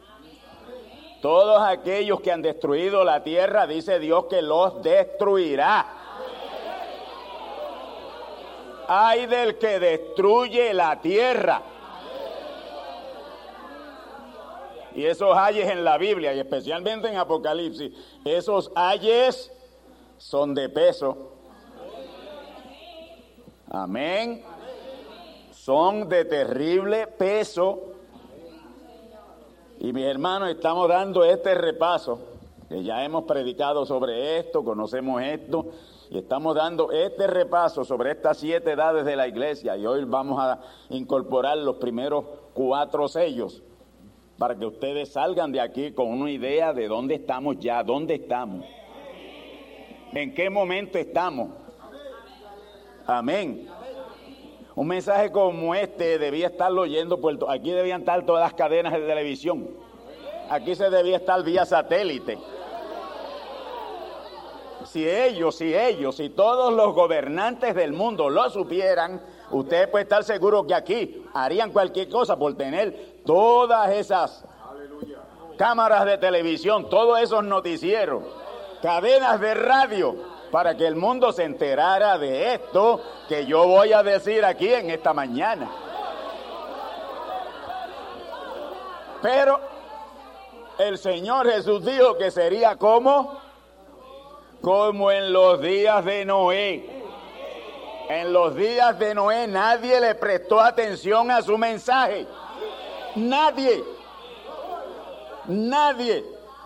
Todos 1.23 1.63
aquellos 1.63 2.21
que 2.21 2.31
han 2.31 2.43
destruido 2.43 3.03
la 3.03 3.25
tierra, 3.25 3.67
dice 3.67 3.99
Dios 3.99 4.27
que 4.27 4.43
los 4.43 4.83
destruirá. 4.83 5.87
Hay 8.89 9.25
del 9.25 9.57
que 9.57 9.81
destruye 9.81 10.75
la 10.75 11.01
tierra. 11.01 11.63
Y 14.95 15.07
esos 15.07 15.35
ayes 15.35 15.67
en 15.71 15.85
la 15.85 15.97
Biblia, 15.97 16.35
y 16.35 16.41
especialmente 16.41 17.09
en 17.09 17.17
Apocalipsis, 17.17 17.91
esos 18.23 18.71
ayes 18.75 19.51
son 20.19 20.55
de 20.55 20.69
peso. 20.69 21.33
Amén. 23.71 24.45
Son 25.69 26.09
de 26.09 26.25
terrible 26.25 27.09
peso. 27.09 27.93
Y 29.81 29.93
mis 29.93 30.07
hermanos, 30.07 30.49
estamos 30.49 30.89
dando 30.89 31.27
este 31.27 31.55
repaso, 31.55 32.21
que 32.71 32.83
ya 32.83 33.05
hemos 33.05 33.25
predicado 33.25 33.85
sobre 33.85 34.39
esto, 34.39 34.65
conocemos 34.65 35.21
esto, 35.21 35.67
y 36.09 36.17
estamos 36.17 36.55
dando 36.55 36.91
este 36.91 37.27
repaso 37.27 37.85
sobre 37.85 38.13
estas 38.13 38.39
siete 38.39 38.73
edades 38.73 39.05
de 39.05 39.15
la 39.15 39.29
iglesia. 39.29 39.77
Y 39.77 39.85
hoy 39.85 40.05
vamos 40.05 40.41
a 40.41 40.59
incorporar 40.89 41.59
los 41.59 41.77
primeros 41.77 42.25
cuatro 42.55 43.07
sellos 43.07 43.63
para 44.39 44.57
que 44.57 44.65
ustedes 44.65 45.13
salgan 45.13 45.53
de 45.53 45.61
aquí 45.61 45.93
con 45.93 46.09
una 46.09 46.31
idea 46.31 46.73
de 46.73 46.89
dónde 46.89 47.17
estamos 47.17 47.59
ya, 47.59 47.85
dónde 47.85 48.15
estamos, 48.15 48.65
en 50.15 50.35
qué 50.35 50.49
momento 50.49 50.97
estamos. 50.97 51.51
Amén. 53.07 53.69
Un 54.79 54.87
mensaje 54.87 55.33
como 55.33 55.75
este 55.75 56.21
debía 56.21 56.47
estarlo 56.47 56.83
oyendo, 56.83 57.21
Puerto, 57.21 57.51
aquí 57.51 57.73
debían 57.73 58.03
estar 58.03 58.25
todas 58.25 58.45
las 58.45 58.55
cadenas 58.55 58.93
de 58.93 59.01
televisión. 59.01 59.69
Aquí 60.49 60.77
se 60.77 60.89
debía 60.89 61.17
estar 61.17 61.43
vía 61.43 61.67
satélite. 61.67 62.39
Si 64.85 65.05
ellos, 65.05 65.57
si 65.57 65.75
ellos, 65.75 66.15
si 66.15 66.29
todos 66.29 66.73
los 66.73 66.95
gobernantes 66.95 67.75
del 67.75 67.93
mundo 67.93 68.31
lo 68.31 68.49
supieran, 68.51 69.21
usted 69.51 69.91
puede 69.91 70.05
estar 70.05 70.23
seguro 70.23 70.65
que 70.65 70.75
aquí 70.75 71.25
harían 71.35 71.73
cualquier 71.73 72.09
cosa 72.09 72.39
por 72.39 72.57
tener 72.57 73.17
todas 73.27 73.91
esas 73.91 74.45
cámaras 75.57 76.05
de 76.05 76.19
televisión, 76.19 76.89
todos 76.89 77.19
esos 77.21 77.43
noticieros, 77.43 78.23
cadenas 78.81 79.41
de 79.41 79.55
radio, 79.55 80.38
para 80.51 80.77
que 80.77 80.87
el 80.87 80.97
mundo 80.97 81.33
se 81.33 81.45
enterara 81.45 82.19
de 82.19 82.55
esto 82.55 83.01
que 83.29 83.47
yo 83.47 83.67
voy 83.67 83.93
a 83.93 84.03
decir 84.03 84.45
aquí 84.45 84.73
en 84.73 84.91
esta 84.91 85.13
mañana. 85.13 85.71
Pero 89.21 89.61
el 90.79 90.97
Señor 90.99 91.51
Jesús 91.51 91.85
dijo 91.85 92.17
que 92.17 92.31
sería 92.31 92.77
como, 92.77 93.41
como 94.63 95.11
en 95.11 95.33
los 95.33 95.61
días 95.61 96.05
de 96.05 96.25
Noé. 96.25 96.99
En 98.09 98.33
los 98.33 98.55
días 98.55 98.99
de 98.99 99.15
Noé 99.15 99.47
nadie 99.47 100.01
le 100.01 100.15
prestó 100.15 100.61
atención 100.61 101.31
a 101.31 101.43
su 101.43 101.59
mensaje. 101.59 102.27
Nadie. 103.17 103.85
Nadie. 105.47 106.25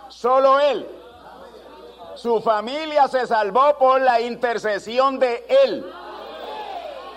Solo 0.09 0.59
él. 0.59 0.87
Su 2.15 2.41
familia 2.41 3.07
se 3.07 3.27
salvó 3.27 3.77
por 3.77 4.01
la 4.01 4.21
intercesión 4.21 5.19
de 5.19 5.45
él. 5.65 5.85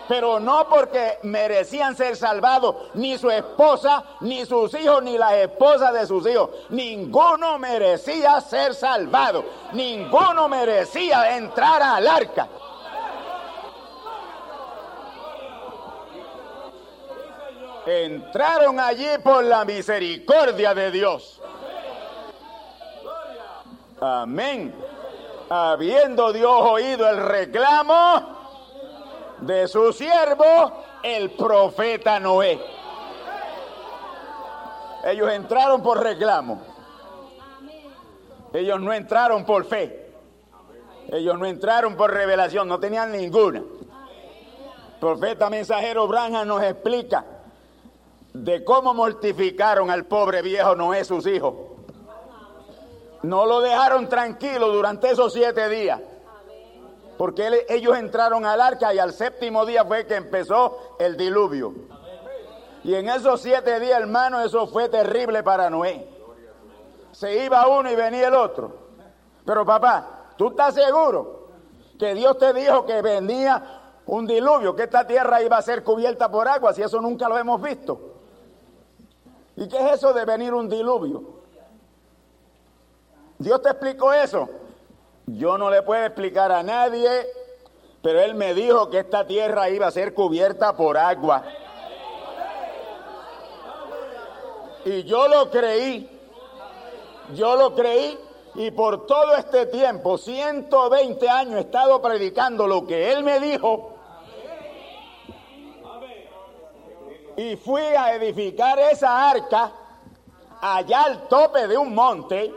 Pero 0.09 0.39
no 0.39 0.69
porque 0.69 1.19
merecían 1.25 1.97
ser 1.97 2.17
salvados, 2.17 2.77
ni 2.95 3.19
su 3.19 3.29
esposa, 3.29 4.05
ni 4.21 4.47
sus 4.47 4.73
hijos, 4.75 5.03
ni 5.03 5.19
las 5.19 5.33
esposas 5.33 5.93
de 5.93 6.07
sus 6.07 6.27
hijos. 6.29 6.51
Ninguno 6.69 7.59
merecía 7.59 8.41
ser 8.41 8.75
salvado. 8.75 9.45
Ninguno 9.73 10.49
merecía 10.49 11.37
entrar 11.37 11.83
al 11.83 12.07
arca. 12.07 12.49
entraron 17.87 18.81
allí 18.81 19.07
por 19.23 19.45
la 19.45 19.65
misericordia 19.65 20.75
de 20.75 20.91
Dios. 20.91 21.41
Amén. 24.01 24.75
Habiendo 25.49 26.33
Dios 26.33 26.61
oído 26.63 27.09
el 27.09 27.19
reclamo 27.19 28.37
de 29.41 29.69
su 29.69 29.93
siervo, 29.93 30.73
el 31.03 31.31
profeta 31.31 32.19
Noé. 32.19 32.61
Ellos 35.05 35.31
entraron 35.31 35.83
por 35.83 36.03
reclamo. 36.03 36.61
Ellos 38.53 38.81
no 38.81 38.93
entraron 38.93 39.45
por 39.45 39.65
fe. 39.67 40.11
Ellos 41.13 41.39
no 41.39 41.47
entraron 41.47 41.97
por 41.97 42.13
revelación, 42.13 42.67
no 42.67 42.81
tenían 42.81 43.13
ninguna. 43.13 43.63
profeta 44.99 45.49
mensajero 45.49 46.09
Branham 46.09 46.49
nos 46.49 46.63
explica 46.63 47.25
de 48.33 48.65
cómo 48.65 48.93
mortificaron 48.95 49.91
al 49.91 50.07
pobre 50.07 50.43
viejo 50.43 50.75
Noé 50.75 51.05
sus 51.05 51.25
hijos. 51.27 51.76
No 53.27 53.45
lo 53.45 53.61
dejaron 53.61 54.09
tranquilo 54.09 54.71
durante 54.71 55.11
esos 55.11 55.33
siete 55.33 55.69
días. 55.69 56.01
Porque 57.19 57.67
ellos 57.69 57.97
entraron 57.97 58.47
al 58.47 58.61
arca 58.61 58.95
y 58.95 59.01
al 59.01 59.13
séptimo 59.13 59.67
día 59.67 59.85
fue 59.85 60.07
que 60.07 60.15
empezó 60.15 60.95
el 61.01 61.17
diluvio. 61.17 61.75
Y 62.85 62.95
en 62.95 63.09
esos 63.09 63.41
siete 63.41 63.81
días, 63.81 63.99
hermano, 63.99 64.41
eso 64.43 64.69
fue 64.69 64.89
terrible 64.89 65.43
para 65.43 65.69
Noé. 65.69 66.09
Se 67.11 67.45
iba 67.45 67.67
uno 67.67 67.91
y 67.91 67.97
venía 67.97 68.29
el 68.29 68.35
otro. 68.35 68.77
Pero 69.45 69.67
papá, 69.67 70.27
¿tú 70.37 70.51
estás 70.51 70.75
seguro 70.75 71.49
que 71.99 72.15
Dios 72.15 72.39
te 72.39 72.53
dijo 72.53 72.87
que 72.87 73.03
venía 73.03 73.81
un 74.07 74.25
diluvio, 74.25 74.77
que 74.77 74.85
esta 74.85 75.05
tierra 75.05 75.43
iba 75.43 75.57
a 75.57 75.63
ser 75.63 75.83
cubierta 75.83 76.31
por 76.31 76.47
agua, 76.47 76.73
si 76.73 76.83
eso 76.83 77.01
nunca 77.01 77.29
lo 77.29 77.37
hemos 77.37 77.61
visto? 77.61 77.99
¿Y 79.57 79.67
qué 79.69 79.79
es 79.79 79.95
eso 79.95 80.13
de 80.13 80.25
venir 80.25 80.55
un 80.55 80.69
diluvio? 80.69 81.37
Dios 83.39 83.63
te 83.63 83.71
explicó 83.71 84.13
eso. 84.13 84.49
Yo 85.27 85.59
no 85.59 85.71
le 85.71 85.83
puedo 85.83 86.05
explicar 86.05 86.53
a 86.53 86.63
nadie, 86.63 87.09
pero 88.03 88.21
Él 88.21 88.35
me 88.35 88.55
dijo 88.55 88.91
que 88.91 89.01
esta 89.01 89.27
tierra 89.27 89.69
iba 89.69 89.87
a 89.87 89.91
ser 89.91 90.15
cubierta 90.15 90.77
por 90.77 90.97
agua. 90.97 91.45
Y 94.85 95.03
yo 95.03 95.27
lo 95.27 95.51
creí, 95.51 96.09
yo 97.35 97.57
lo 97.57 97.75
creí 97.75 98.17
y 98.55 98.71
por 98.71 99.07
todo 99.07 99.35
este 99.35 99.67
tiempo, 99.67 100.17
120 100.17 101.29
años, 101.29 101.57
he 101.57 101.61
estado 101.61 102.01
predicando 102.01 102.67
lo 102.67 102.87
que 102.87 103.13
Él 103.13 103.25
me 103.25 103.41
dijo 103.41 103.97
y 107.37 107.57
fui 107.57 107.83
a 107.83 108.15
edificar 108.15 108.79
esa 108.79 109.29
arca 109.29 109.71
allá 110.61 111.03
al 111.03 111.29
tope 111.29 111.67
de 111.69 111.77
un 111.77 111.95
monte. 111.95 112.53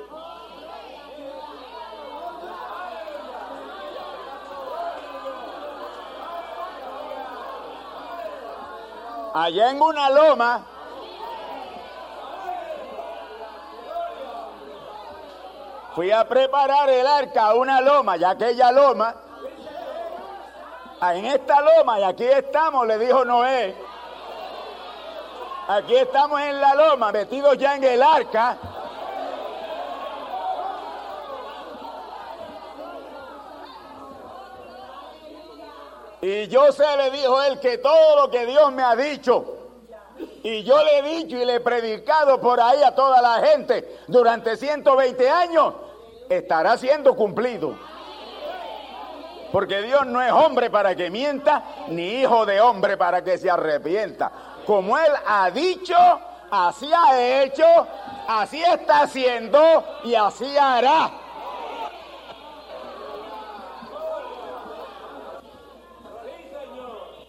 Allá 9.34 9.72
en 9.72 9.82
una 9.82 10.10
loma. 10.10 10.65
Fui 15.96 16.12
a 16.12 16.24
preparar 16.24 16.89
el 16.89 17.06
arca 17.06 17.48
a 17.48 17.54
una 17.56 17.82
loma, 17.82 18.15
ya 18.15 18.30
aquella 18.30 18.72
loma, 18.72 19.15
en 21.02 21.26
esta 21.26 21.62
loma, 21.62 22.00
y 22.00 22.04
aquí 22.04 22.24
estamos, 22.24 22.88
le 22.88 22.98
dijo 22.98 23.26
Noé, 23.26 23.76
Aquí 25.70 25.96
estamos 25.96 26.42
en 26.42 26.60
la 26.60 26.74
loma, 26.74 27.12
metidos 27.12 27.56
ya 27.60 27.76
en 27.76 27.84
el 27.84 28.02
arca. 28.02 28.58
Y 36.21 36.47
yo 36.47 36.71
se 36.71 36.86
le 36.97 37.12
dijo 37.12 37.41
él 37.43 37.60
que 37.60 37.77
todo 37.77 38.21
lo 38.21 38.32
que 38.32 38.45
Dios 38.45 38.71
me 38.73 38.84
ha 38.84 38.95
dicho, 38.95 39.55
y 40.43 40.63
yo 40.63 40.84
le 40.84 40.99
he 40.99 41.01
dicho 41.01 41.38
y 41.38 41.45
le 41.45 41.55
he 41.55 41.60
predicado 41.60 42.41
por 42.41 42.60
ahí 42.60 42.84
a 42.84 42.93
toda 42.93 43.21
la 43.21 43.47
gente 43.47 43.99
durante 44.08 44.58
120 44.58 45.29
años, 45.29 45.73
estará 46.29 46.77
siendo 46.77 47.15
cumplido. 47.15 47.77
Porque 49.51 49.82
Dios 49.82 50.05
no 50.05 50.21
es 50.21 50.32
hombre 50.32 50.69
para 50.69 50.95
que 50.95 51.10
mienta, 51.10 51.63
ni 51.88 52.21
hijo 52.21 52.45
de 52.45 52.62
hombre 52.62 52.97
para 52.97 53.23
que 53.23 53.38
se 53.38 53.49
arrepienta 53.49 54.32
como 54.69 54.95
Él 54.99 55.12
ha 55.25 55.49
dicho, 55.49 55.95
así 56.51 56.88
ha 56.93 57.41
hecho, 57.41 57.65
así 58.27 58.62
está 58.62 59.01
haciendo 59.01 59.84
y 60.03 60.13
así 60.13 60.55
hará. 60.60 61.10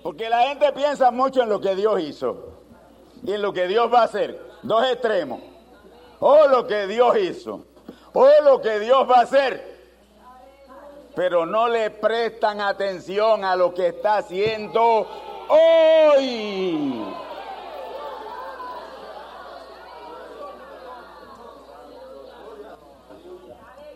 Porque 0.02 0.28
la 0.28 0.42
gente 0.48 0.72
piensa 0.72 1.10
mucho 1.10 1.42
en 1.42 1.48
lo 1.48 1.60
que 1.60 1.74
Dios 1.74 2.00
hizo. 2.00 2.56
y 3.22 3.32
en 3.32 3.42
lo 3.42 3.52
que 3.52 3.68
Dios 3.68 3.92
va 3.92 4.00
a 4.00 4.04
hacer. 4.04 4.40
Dos 4.62 4.84
extremos. 4.86 5.40
O 6.20 6.46
lo 6.48 6.66
que 6.66 6.86
Dios 6.86 7.16
hizo, 7.18 7.64
o 8.12 8.28
lo 8.44 8.60
que 8.60 8.78
Dios 8.78 9.08
va 9.10 9.16
a 9.16 9.22
hacer. 9.22 9.78
Pero 11.14 11.44
no 11.46 11.68
le 11.68 11.90
prestan 11.90 12.60
atención 12.60 13.44
a 13.44 13.56
lo 13.56 13.74
que 13.74 13.88
está 13.88 14.18
haciendo 14.18 15.06
hoy. 15.48 17.04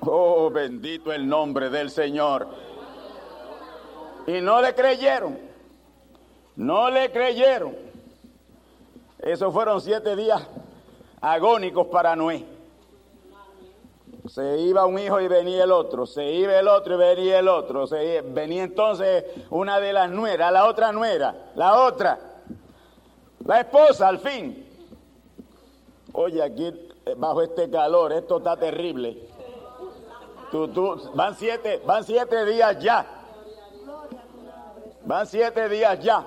Oh, 0.01 0.51
bendito 0.51 1.13
el 1.13 1.27
nombre 1.27 1.71
del 1.71 1.91
Señor. 1.91 2.47
Y 4.27 4.41
no 4.41 4.61
le 4.61 4.75
creyeron. 4.75 5.54
No 6.57 6.91
le 6.91 7.11
creyeron. 7.11 7.75
Esos 9.19 9.53
fueron 9.53 9.81
siete 9.81 10.15
días 10.17 10.43
agónicos 11.21 11.87
para 11.87 12.15
Noé. 12.15 12.45
Se 14.29 14.59
iba 14.59 14.87
un 14.87 14.99
hijo 14.99 15.21
y 15.21 15.29
venía 15.29 15.65
el 15.65 15.73
otro, 15.73 16.07
se 16.07 16.25
iba 16.25 16.59
el 16.59 16.69
otro 16.69 16.95
y 16.95 16.99
venía 16.99 17.39
el 17.39 17.49
otro, 17.49 17.87
se 17.87 18.23
venía 18.23 18.65
entonces 18.65 19.25
una 19.51 19.81
de 19.81 19.93
las 19.93 20.11
nueras, 20.11 20.51
la 20.51 20.67
otra 20.67 20.93
nuera, 20.93 21.51
la 21.55 21.83
otra, 21.83 22.19
la 23.45 23.61
esposa 23.61 24.09
al 24.09 24.19
fin. 24.19 24.67
Oye, 26.13 26.43
aquí 26.43 26.67
eh, 27.05 27.15
bajo 27.17 27.43
este 27.43 27.69
calor, 27.69 28.13
esto 28.13 28.39
está 28.39 28.57
terrible. 28.57 29.29
Tú, 30.51 30.69
tú, 30.69 31.11
van 31.15 31.35
siete, 31.35 31.83
van 31.85 32.05
siete 32.05 32.45
días 32.47 32.79
ya. 32.79 33.05
Van 35.05 35.27
siete 35.27 35.69
días 35.69 36.01
ya. 36.01 36.25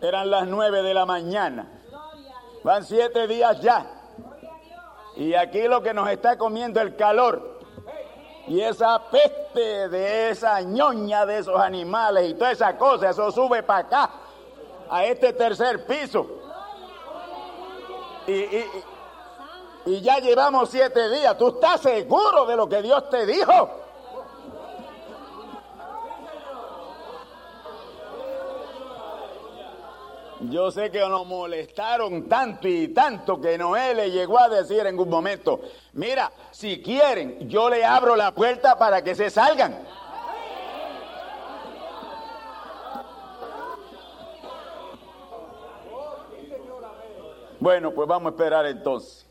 Eran 0.00 0.30
las 0.30 0.46
nueve 0.46 0.82
de 0.82 0.94
la 0.94 1.06
mañana. 1.06 1.66
Van 2.62 2.84
siete 2.84 3.26
días 3.26 3.60
ya. 3.60 3.86
Y 5.16 5.34
aquí 5.34 5.62
lo 5.68 5.82
que 5.82 5.94
nos 5.94 6.08
está 6.08 6.36
comiendo 6.36 6.80
el 6.80 6.96
calor. 6.96 7.60
Y 8.46 8.60
esa 8.60 9.02
peste 9.10 9.88
de 9.88 10.30
esa 10.30 10.60
ñoña 10.60 11.24
de 11.24 11.38
esos 11.38 11.58
animales 11.58 12.28
y 12.28 12.34
toda 12.34 12.50
esa 12.50 12.76
cosa, 12.76 13.10
eso 13.10 13.30
sube 13.30 13.62
para 13.62 13.80
acá, 13.80 14.10
a 14.90 15.04
este 15.04 15.32
tercer 15.32 15.86
piso. 15.86 16.26
Y, 18.26 18.64
y 19.86 20.00
ya 20.00 20.18
llevamos 20.18 20.68
siete 20.68 21.08
días. 21.10 21.38
¿Tú 21.38 21.48
estás 21.48 21.80
seguro 21.80 22.44
de 22.46 22.56
lo 22.56 22.68
que 22.68 22.82
Dios 22.82 23.08
te 23.08 23.24
dijo? 23.24 23.83
Yo 30.50 30.70
sé 30.70 30.90
que 30.90 31.00
nos 31.00 31.26
molestaron 31.26 32.28
tanto 32.28 32.68
y 32.68 32.88
tanto 32.88 33.40
que 33.40 33.56
Noé 33.56 33.94
le 33.94 34.10
llegó 34.10 34.38
a 34.38 34.48
decir 34.48 34.86
en 34.86 34.98
un 34.98 35.08
momento, 35.08 35.60
mira, 35.92 36.32
si 36.50 36.82
quieren, 36.82 37.48
yo 37.48 37.70
le 37.70 37.84
abro 37.84 38.16
la 38.16 38.32
puerta 38.32 38.76
para 38.76 39.02
que 39.02 39.14
se 39.14 39.30
salgan. 39.30 39.78
Bueno, 47.60 47.92
pues 47.92 48.06
vamos 48.06 48.32
a 48.32 48.34
esperar 48.34 48.66
entonces. 48.66 49.26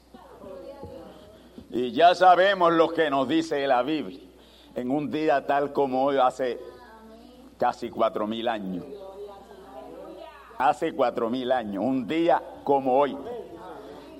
Y 1.70 1.92
ya 1.92 2.16
sabemos 2.16 2.72
lo 2.74 2.90
que 2.90 3.10
nos 3.10 3.28
dice 3.28 3.68
la 3.68 3.84
Biblia. 3.84 4.22
En 4.76 4.90
un 4.90 5.12
día 5.12 5.46
tal 5.46 5.72
como 5.72 6.06
hoy, 6.06 6.18
hace 6.18 6.60
casi 7.58 7.90
cuatro 7.90 8.26
mil 8.26 8.48
años. 8.48 8.86
Hace 10.64 10.96
cuatro 10.96 11.30
mil 11.30 11.52
años, 11.52 11.84
un 11.84 12.08
día 12.08 12.42
como 12.64 12.98
hoy. 12.98 13.18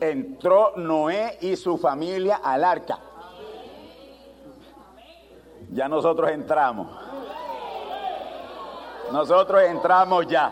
Entró 0.02 0.74
Noé 0.76 1.38
y 1.40 1.56
su 1.56 1.78
familia 1.78 2.42
al 2.44 2.66
arca. 2.66 3.00
Ya 5.72 5.88
nosotros 5.88 6.30
entramos. 6.32 6.88
Nosotros 9.10 9.64
entramos 9.64 10.28
ya. 10.28 10.52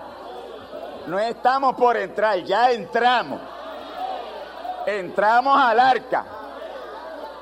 No 1.08 1.19
estamos 1.19 1.75
por 1.75 1.97
entrar, 1.97 2.41
ya 2.41 2.71
entramos. 2.71 3.41
Entramos 4.86 5.62
al 5.62 5.77
arca. 5.77 6.25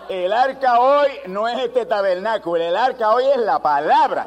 El 0.09 0.33
arca 0.33 0.79
hoy 0.79 1.09
no 1.27 1.47
es 1.47 1.59
este 1.59 1.85
tabernáculo, 1.85 2.63
el 2.63 2.75
arca 2.75 3.13
hoy 3.13 3.25
es 3.25 3.38
la 3.38 3.59
palabra. 3.59 4.25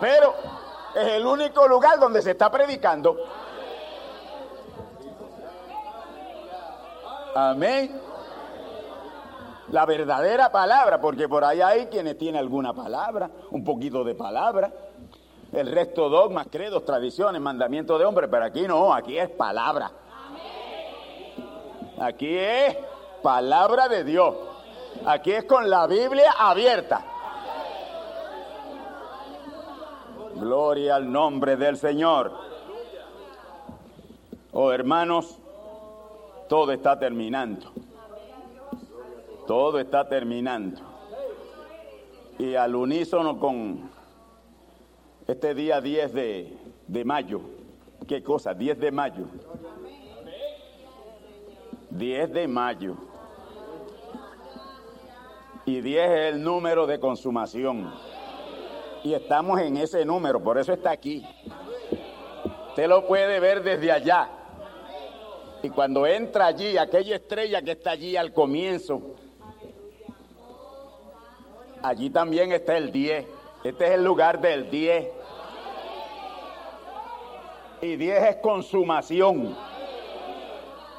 Pero 0.00 0.57
es 0.94 1.08
el 1.08 1.26
único 1.26 1.66
lugar 1.68 1.98
donde 1.98 2.22
se 2.22 2.32
está 2.32 2.50
predicando. 2.50 3.16
Amén. 7.34 8.00
La 9.70 9.84
verdadera 9.84 10.50
palabra, 10.50 11.00
porque 11.00 11.28
por 11.28 11.44
ahí 11.44 11.60
hay 11.60 11.86
quienes 11.86 12.16
tienen 12.16 12.40
alguna 12.40 12.72
palabra, 12.72 13.30
un 13.50 13.62
poquito 13.64 14.02
de 14.02 14.14
palabra. 14.14 14.72
El 15.52 15.70
resto 15.70 16.08
dogmas, 16.08 16.46
credos, 16.50 16.84
tradiciones, 16.84 17.40
mandamientos 17.40 17.98
de 17.98 18.04
hombre, 18.04 18.28
pero 18.28 18.44
aquí 18.44 18.66
no, 18.66 18.92
aquí 18.92 19.18
es 19.18 19.28
palabra. 19.30 19.90
Aquí 22.00 22.36
es 22.36 22.76
palabra 23.22 23.88
de 23.88 24.04
Dios. 24.04 24.34
Aquí 25.06 25.32
es 25.32 25.44
con 25.44 25.68
la 25.68 25.86
Biblia 25.86 26.34
abierta. 26.38 27.04
Gloria 30.38 30.94
al 30.94 31.10
nombre 31.10 31.56
del 31.56 31.76
Señor. 31.76 32.32
Oh 34.52 34.70
hermanos, 34.70 35.36
todo 36.48 36.70
está 36.70 36.98
terminando. 36.98 37.72
Todo 39.46 39.80
está 39.80 40.08
terminando. 40.08 40.80
Y 42.38 42.54
al 42.54 42.76
unísono 42.76 43.40
con 43.40 43.90
este 45.26 45.54
día 45.54 45.80
10 45.80 46.12
de, 46.14 46.58
de 46.86 47.04
mayo, 47.04 47.40
¿qué 48.06 48.22
cosa? 48.22 48.54
10 48.54 48.78
de 48.78 48.92
mayo. 48.92 49.24
10 51.90 52.32
de 52.32 52.46
mayo. 52.46 52.94
Y 55.64 55.80
10 55.80 56.10
es 56.10 56.34
el 56.34 56.42
número 56.44 56.86
de 56.86 57.00
consumación. 57.00 57.92
Y 59.04 59.14
estamos 59.14 59.60
en 59.60 59.76
ese 59.76 60.04
número, 60.04 60.42
por 60.42 60.58
eso 60.58 60.72
está 60.72 60.90
aquí. 60.90 61.24
Usted 62.70 62.88
lo 62.88 63.06
puede 63.06 63.40
ver 63.40 63.62
desde 63.62 63.90
allá. 63.92 64.28
Y 65.62 65.70
cuando 65.70 66.06
entra 66.06 66.46
allí, 66.46 66.76
aquella 66.76 67.16
estrella 67.16 67.62
que 67.62 67.72
está 67.72 67.90
allí 67.90 68.16
al 68.16 68.32
comienzo, 68.32 69.02
allí 71.82 72.10
también 72.10 72.52
está 72.52 72.76
el 72.76 72.92
10. 72.92 73.26
Este 73.64 73.84
es 73.86 73.90
el 73.92 74.04
lugar 74.04 74.40
del 74.40 74.70
10. 74.70 75.08
Y 77.82 77.96
10 77.96 78.22
es 78.24 78.36
consumación. 78.36 79.56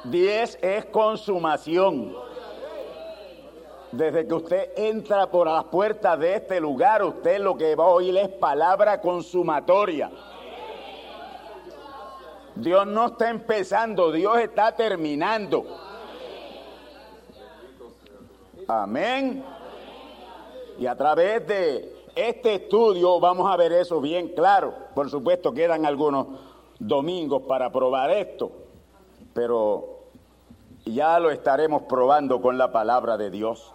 10 0.04 0.58
es 0.62 0.84
consumación. 0.86 2.29
Desde 3.92 4.26
que 4.26 4.34
usted 4.34 4.70
entra 4.76 5.26
por 5.28 5.48
las 5.48 5.64
puertas 5.64 6.18
de 6.18 6.36
este 6.36 6.60
lugar, 6.60 7.02
usted 7.02 7.40
lo 7.40 7.56
que 7.56 7.74
va 7.74 7.84
a 7.84 7.88
oír 7.88 8.16
es 8.16 8.28
palabra 8.28 9.00
consumatoria. 9.00 10.10
Dios 12.54 12.86
no 12.86 13.06
está 13.06 13.30
empezando, 13.30 14.12
Dios 14.12 14.38
está 14.38 14.76
terminando. 14.76 15.64
Amén. 18.68 19.44
Y 20.78 20.86
a 20.86 20.94
través 20.96 21.46
de 21.48 22.00
este 22.14 22.54
estudio 22.54 23.18
vamos 23.18 23.50
a 23.50 23.56
ver 23.56 23.72
eso 23.72 24.00
bien 24.00 24.28
claro. 24.28 24.72
Por 24.94 25.10
supuesto, 25.10 25.52
quedan 25.52 25.84
algunos 25.84 26.26
domingos 26.78 27.42
para 27.42 27.70
probar 27.72 28.10
esto, 28.10 28.52
pero 29.34 30.00
ya 30.84 31.18
lo 31.18 31.30
estaremos 31.30 31.82
probando 31.82 32.40
con 32.40 32.58
la 32.58 32.72
palabra 32.72 33.16
de 33.16 33.30
Dios. 33.30 33.72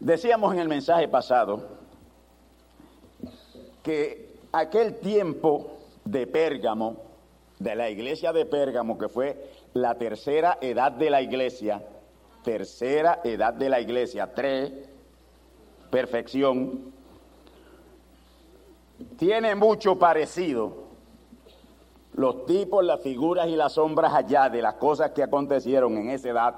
Decíamos 0.00 0.54
en 0.54 0.60
el 0.60 0.68
mensaje 0.68 1.08
pasado 1.08 1.62
que 3.82 4.30
aquel 4.50 4.98
tiempo 4.98 5.72
de 6.06 6.26
Pérgamo, 6.26 6.96
de 7.58 7.74
la 7.74 7.90
iglesia 7.90 8.32
de 8.32 8.46
Pérgamo, 8.46 8.96
que 8.96 9.10
fue 9.10 9.50
la 9.74 9.96
tercera 9.96 10.56
edad 10.62 10.92
de 10.92 11.10
la 11.10 11.20
iglesia, 11.20 11.82
tercera 12.42 13.20
edad 13.24 13.52
de 13.52 13.68
la 13.68 13.78
iglesia, 13.78 14.32
tres, 14.34 14.72
perfección, 15.90 16.94
tiene 19.18 19.54
mucho 19.54 19.98
parecido 19.98 20.88
los 22.14 22.46
tipos, 22.46 22.82
las 22.82 23.02
figuras 23.02 23.48
y 23.48 23.56
las 23.56 23.74
sombras 23.74 24.14
allá 24.14 24.48
de 24.48 24.62
las 24.62 24.74
cosas 24.76 25.10
que 25.10 25.22
acontecieron 25.22 25.98
en 25.98 26.08
esa 26.08 26.30
edad 26.30 26.54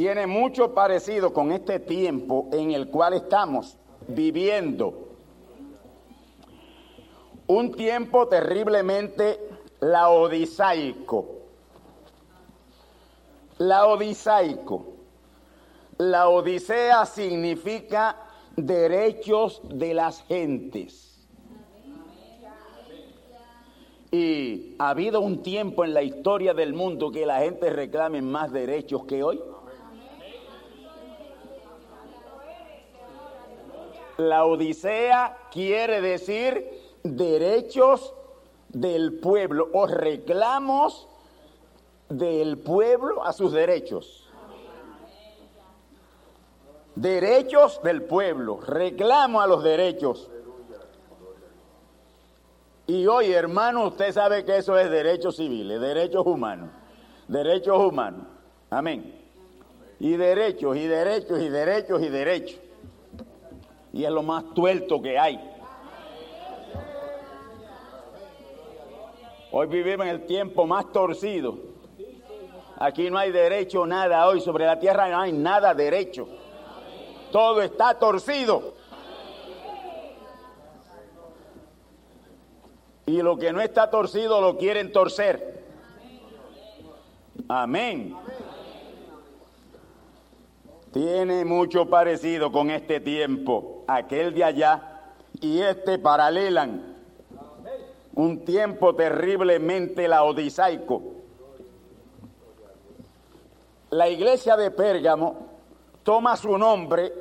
tiene 0.00 0.26
mucho 0.26 0.72
parecido 0.72 1.30
con 1.30 1.52
este 1.52 1.78
tiempo 1.78 2.48
en 2.52 2.70
el 2.70 2.88
cual 2.88 3.12
estamos 3.12 3.76
viviendo. 4.08 5.08
un 7.46 7.72
tiempo 7.72 8.26
terriblemente 8.26 9.38
laodisaico. 9.80 11.42
Laodisaico. 13.58 14.86
La 15.98 16.30
Odisea 16.30 17.04
significa 17.04 18.16
derechos 18.56 19.60
de 19.64 19.92
las 19.92 20.22
gentes. 20.22 21.28
Y 24.10 24.76
ha 24.78 24.88
habido 24.88 25.20
un 25.20 25.42
tiempo 25.42 25.84
en 25.84 25.92
la 25.92 26.02
historia 26.02 26.54
del 26.54 26.72
mundo 26.72 27.12
que 27.12 27.26
la 27.26 27.40
gente 27.40 27.68
reclame 27.68 28.22
más 28.22 28.50
derechos 28.50 29.04
que 29.04 29.22
hoy. 29.22 29.38
La 34.20 34.44
Odisea 34.44 35.48
quiere 35.50 36.02
decir 36.02 36.68
derechos 37.02 38.12
del 38.68 39.18
pueblo 39.18 39.70
o 39.72 39.86
reclamos 39.86 41.08
del 42.10 42.58
pueblo 42.58 43.24
a 43.24 43.32
sus 43.32 43.52
derechos. 43.52 44.28
Derechos 46.94 47.80
del 47.82 48.02
pueblo, 48.02 48.60
reclamo 48.60 49.40
a 49.40 49.46
los 49.46 49.62
derechos. 49.62 50.30
Y 52.86 53.06
hoy, 53.06 53.32
hermano, 53.32 53.86
usted 53.86 54.12
sabe 54.12 54.44
que 54.44 54.58
eso 54.58 54.76
es 54.76 54.90
derechos 54.90 55.36
civiles, 55.36 55.80
derechos 55.80 56.26
humanos, 56.26 56.68
derechos 57.26 57.78
humanos. 57.78 58.26
Amén. 58.68 59.18
Y 59.98 60.16
derechos, 60.16 60.76
y 60.76 60.86
derechos, 60.86 61.40
y 61.40 61.48
derechos, 61.48 62.02
y 62.02 62.08
derechos. 62.10 62.69
Y 63.92 64.04
es 64.04 64.10
lo 64.10 64.22
más 64.22 64.44
tuerto 64.54 65.00
que 65.02 65.18
hay. 65.18 65.40
Hoy 69.52 69.66
vivimos 69.66 70.06
en 70.06 70.12
el 70.12 70.26
tiempo 70.26 70.66
más 70.66 70.92
torcido. 70.92 71.58
Aquí 72.76 73.10
no 73.10 73.18
hay 73.18 73.32
derecho 73.32 73.84
nada 73.84 74.26
hoy, 74.26 74.40
sobre 74.40 74.64
la 74.64 74.78
tierra 74.78 75.08
no 75.08 75.20
hay 75.20 75.32
nada 75.32 75.74
derecho. 75.74 76.28
Todo 77.32 77.60
está 77.60 77.98
torcido. 77.98 78.74
Y 83.06 83.20
lo 83.22 83.36
que 83.36 83.52
no 83.52 83.60
está 83.60 83.90
torcido 83.90 84.40
lo 84.40 84.56
quieren 84.56 84.92
torcer. 84.92 85.64
Amén. 87.48 88.16
Tiene 90.92 91.44
mucho 91.44 91.86
parecido 91.86 92.50
con 92.50 92.70
este 92.70 92.98
tiempo, 92.98 93.84
aquel 93.86 94.34
de 94.34 94.42
allá 94.44 95.12
y 95.40 95.60
este 95.60 95.98
paralelan. 95.98 96.96
Un 98.14 98.44
tiempo 98.44 98.94
terriblemente 98.96 100.08
laodisaico. 100.08 101.02
La 103.90 104.08
iglesia 104.08 104.56
de 104.56 104.72
Pérgamo 104.72 105.46
toma 106.02 106.36
su 106.36 106.58
nombre 106.58 107.12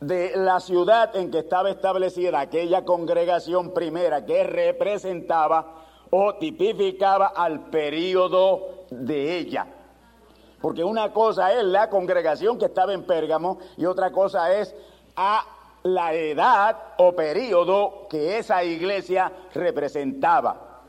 de 0.00 0.36
la 0.36 0.60
ciudad 0.60 1.14
en 1.16 1.30
que 1.30 1.40
estaba 1.40 1.70
establecida 1.70 2.40
aquella 2.40 2.84
congregación 2.84 3.74
primera 3.74 4.24
que 4.24 4.44
representaba 4.44 5.86
o 6.10 6.34
tipificaba 6.34 7.28
al 7.28 7.70
periodo 7.70 8.84
de 8.90 9.38
ella. 9.38 9.66
Porque 10.62 10.84
una 10.84 11.12
cosa 11.12 11.52
es 11.52 11.64
la 11.64 11.90
congregación 11.90 12.56
que 12.56 12.66
estaba 12.66 12.94
en 12.94 13.02
Pérgamo 13.02 13.58
y 13.76 13.84
otra 13.84 14.12
cosa 14.12 14.54
es 14.54 14.74
a 15.16 15.44
la 15.82 16.14
edad 16.14 16.76
o 16.98 17.12
periodo 17.14 18.06
que 18.08 18.38
esa 18.38 18.62
iglesia 18.62 19.32
representaba. 19.52 20.82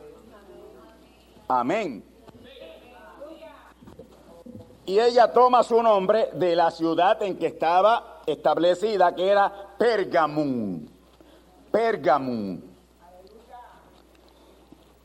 Amén. 1.48 2.04
Y 4.86 5.00
ella 5.00 5.32
toma 5.32 5.64
su 5.64 5.82
nombre 5.82 6.30
de 6.34 6.56
la 6.56 6.70
ciudad 6.70 7.22
en 7.24 7.38
que 7.38 7.48
estaba 7.48 8.22
establecida 8.26 9.16
que 9.16 9.28
era 9.28 9.52
Pergamum. 9.78 10.86
Pergamum. 11.72 12.62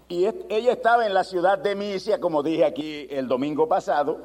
Y 0.08 0.26
ella 0.48 0.72
estaba 0.72 1.06
en 1.06 1.14
la 1.14 1.22
ciudad 1.22 1.58
de 1.58 1.74
Misia, 1.74 2.18
como 2.18 2.42
dije 2.42 2.64
aquí 2.64 3.06
el 3.10 3.28
domingo 3.28 3.68
pasado, 3.68 4.18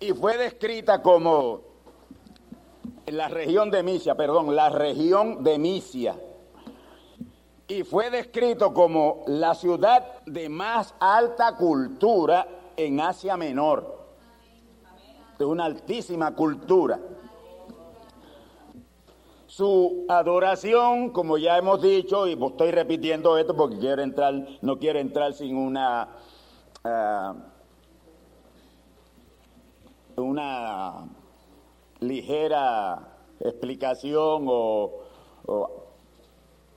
y 0.00 0.12
fue 0.12 0.36
descrita 0.36 1.02
como 1.02 1.62
la 3.06 3.28
región 3.28 3.70
de 3.70 3.82
Misia, 3.82 4.14
perdón, 4.14 4.54
la 4.54 4.68
región 4.68 5.42
de 5.42 5.58
Misia. 5.58 6.16
Y 7.68 7.82
fue 7.82 8.10
descrito 8.10 8.72
como 8.72 9.24
la 9.26 9.54
ciudad 9.54 10.24
de 10.26 10.48
más 10.48 10.94
alta 11.00 11.56
cultura 11.56 12.46
en 12.76 13.00
Asia 13.00 13.36
Menor, 13.36 14.06
de 15.38 15.44
una 15.44 15.64
altísima 15.64 16.34
cultura. 16.34 17.00
Su 19.46 20.04
adoración, 20.08 21.10
como 21.10 21.38
ya 21.38 21.56
hemos 21.56 21.80
dicho, 21.80 22.26
y 22.28 22.32
estoy 22.34 22.70
repitiendo 22.70 23.38
esto 23.38 23.56
porque 23.56 23.78
quiero 23.78 24.02
entrar, 24.02 24.34
no 24.60 24.78
quiero 24.78 24.98
entrar 24.98 25.32
sin 25.32 25.56
una, 25.56 26.08
uh, 26.84 27.55
una 30.16 31.08
ligera 32.00 33.16
explicación 33.40 34.46
o, 34.48 35.02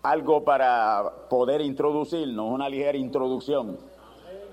algo 0.01 0.43
para 0.43 1.27
poder 1.29 1.61
introducirnos, 1.61 2.45
una 2.51 2.69
ligera 2.69 2.97
introducción. 2.97 3.77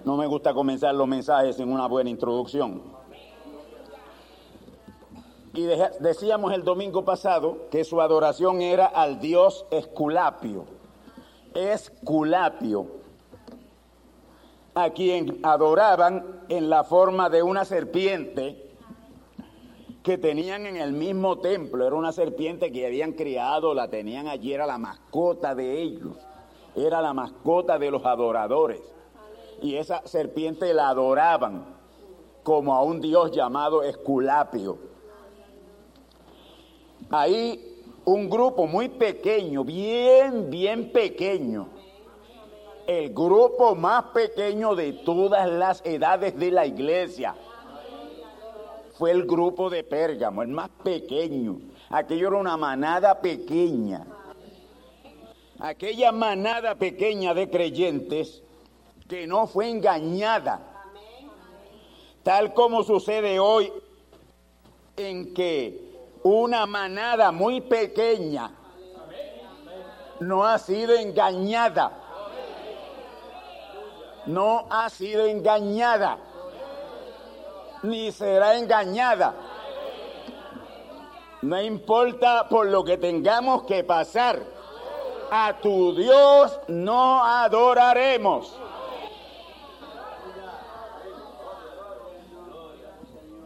No 0.04 0.16
me 0.16 0.26
gusta 0.26 0.54
comenzar 0.54 0.94
los 0.94 1.06
mensajes 1.06 1.56
sin 1.56 1.70
una 1.70 1.86
buena 1.86 2.10
introducción. 2.10 2.82
Y 5.54 5.64
decíamos 6.00 6.52
el 6.52 6.64
domingo 6.64 7.04
pasado 7.04 7.68
que 7.70 7.84
su 7.84 8.00
adoración 8.00 8.60
era 8.60 8.86
al 8.86 9.20
dios 9.20 9.66
Esculapio. 9.70 10.64
Esculapio, 11.54 12.86
a 14.74 14.90
quien 14.90 15.40
adoraban 15.42 16.42
en 16.48 16.68
la 16.68 16.84
forma 16.84 17.30
de 17.30 17.42
una 17.42 17.64
serpiente 17.64 18.65
que 20.06 20.16
tenían 20.16 20.66
en 20.66 20.76
el 20.76 20.92
mismo 20.92 21.40
templo. 21.40 21.84
Era 21.84 21.96
una 21.96 22.12
serpiente 22.12 22.70
que 22.70 22.86
habían 22.86 23.12
criado, 23.12 23.74
la 23.74 23.90
tenían 23.90 24.28
allí, 24.28 24.52
era 24.52 24.64
la 24.64 24.78
mascota 24.78 25.54
de 25.54 25.82
ellos. 25.82 26.16
Era 26.76 27.02
la 27.02 27.12
mascota 27.12 27.78
de 27.78 27.90
los 27.90 28.06
adoradores. 28.06 28.80
Y 29.60 29.74
esa 29.74 30.06
serpiente 30.06 30.72
la 30.72 30.90
adoraban 30.90 31.74
como 32.44 32.74
a 32.74 32.82
un 32.84 33.00
dios 33.00 33.32
llamado 33.32 33.82
Esculapio 33.82 34.78
ahí 37.10 37.82
un 38.04 38.28
grupo 38.28 38.66
muy 38.66 38.88
pequeño, 38.88 39.64
bien, 39.64 40.50
bien 40.50 40.92
pequeño, 40.92 41.68
el 42.86 43.12
grupo 43.12 43.74
más 43.74 44.04
pequeño 44.14 44.74
de 44.76 44.92
todas 44.92 45.50
las 45.50 45.84
edades 45.84 46.38
de 46.38 46.50
la 46.50 46.66
iglesia. 46.66 47.34
Fue 48.98 49.10
el 49.10 49.26
grupo 49.26 49.68
de 49.68 49.84
Pérgamo, 49.84 50.42
el 50.42 50.48
más 50.48 50.70
pequeño. 50.82 51.60
Aquello 51.90 52.28
era 52.28 52.36
una 52.38 52.56
manada 52.56 53.20
pequeña. 53.20 54.06
Aquella 55.58 56.12
manada 56.12 56.74
pequeña 56.76 57.34
de 57.34 57.50
creyentes 57.50 58.42
que 59.08 59.26
no 59.26 59.46
fue 59.46 59.68
engañada. 59.68 60.60
Tal 62.22 62.54
como 62.54 62.82
sucede 62.82 63.38
hoy 63.38 63.72
en 64.96 65.34
que 65.34 65.86
una 66.22 66.66
manada 66.66 67.32
muy 67.32 67.60
pequeña 67.60 68.50
no 70.20 70.44
ha 70.44 70.58
sido 70.58 70.94
engañada. 70.94 71.92
No 74.24 74.66
ha 74.70 74.88
sido 74.88 75.26
engañada. 75.26 76.18
Ni 77.86 78.10
será 78.10 78.58
engañada. 78.58 79.34
No 81.42 81.60
importa 81.62 82.48
por 82.48 82.66
lo 82.66 82.84
que 82.84 82.98
tengamos 82.98 83.62
que 83.62 83.84
pasar. 83.84 84.42
A 85.30 85.54
tu 85.60 85.94
Dios 85.94 86.58
no 86.68 87.24
adoraremos. 87.24 88.52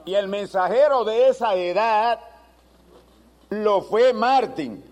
Y 0.05 0.15
el 0.15 0.29
mensajero 0.29 1.05
de 1.05 1.29
esa 1.29 1.55
edad 1.55 2.21
lo 3.51 3.83
fue 3.83 4.13
Martín. 4.13 4.85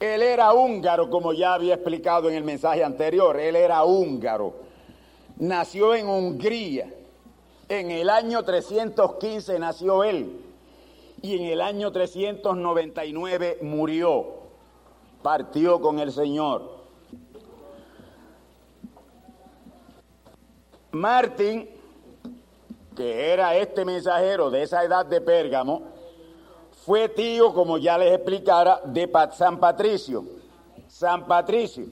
Él 0.00 0.22
era 0.22 0.52
húngaro, 0.52 1.08
como 1.10 1.32
ya 1.32 1.54
había 1.54 1.74
explicado 1.74 2.28
en 2.28 2.36
el 2.36 2.44
mensaje 2.44 2.82
anterior, 2.82 3.38
él 3.38 3.56
era 3.56 3.84
húngaro. 3.84 4.54
Nació 5.36 5.94
en 5.94 6.08
Hungría. 6.08 6.88
En 7.68 7.90
el 7.90 8.10
año 8.10 8.42
315 8.42 9.58
nació 9.58 10.04
él 10.04 10.40
y 11.22 11.36
en 11.38 11.44
el 11.44 11.60
año 11.60 11.90
399 11.90 13.58
murió. 13.62 14.44
Partió 15.22 15.80
con 15.80 15.98
el 15.98 16.12
Señor. 16.12 16.84
Martín, 20.92 21.70
que 22.94 23.32
era 23.32 23.56
este 23.56 23.84
mensajero 23.84 24.50
de 24.50 24.62
esa 24.62 24.84
edad 24.84 25.06
de 25.06 25.20
Pérgamo, 25.22 25.82
fue 26.84 27.08
tío, 27.08 27.54
como 27.54 27.78
ya 27.78 27.96
les 27.96 28.12
explicara, 28.12 28.82
de 28.84 29.10
San 29.32 29.58
Patricio. 29.58 30.24
San 30.86 31.26
Patricio, 31.26 31.86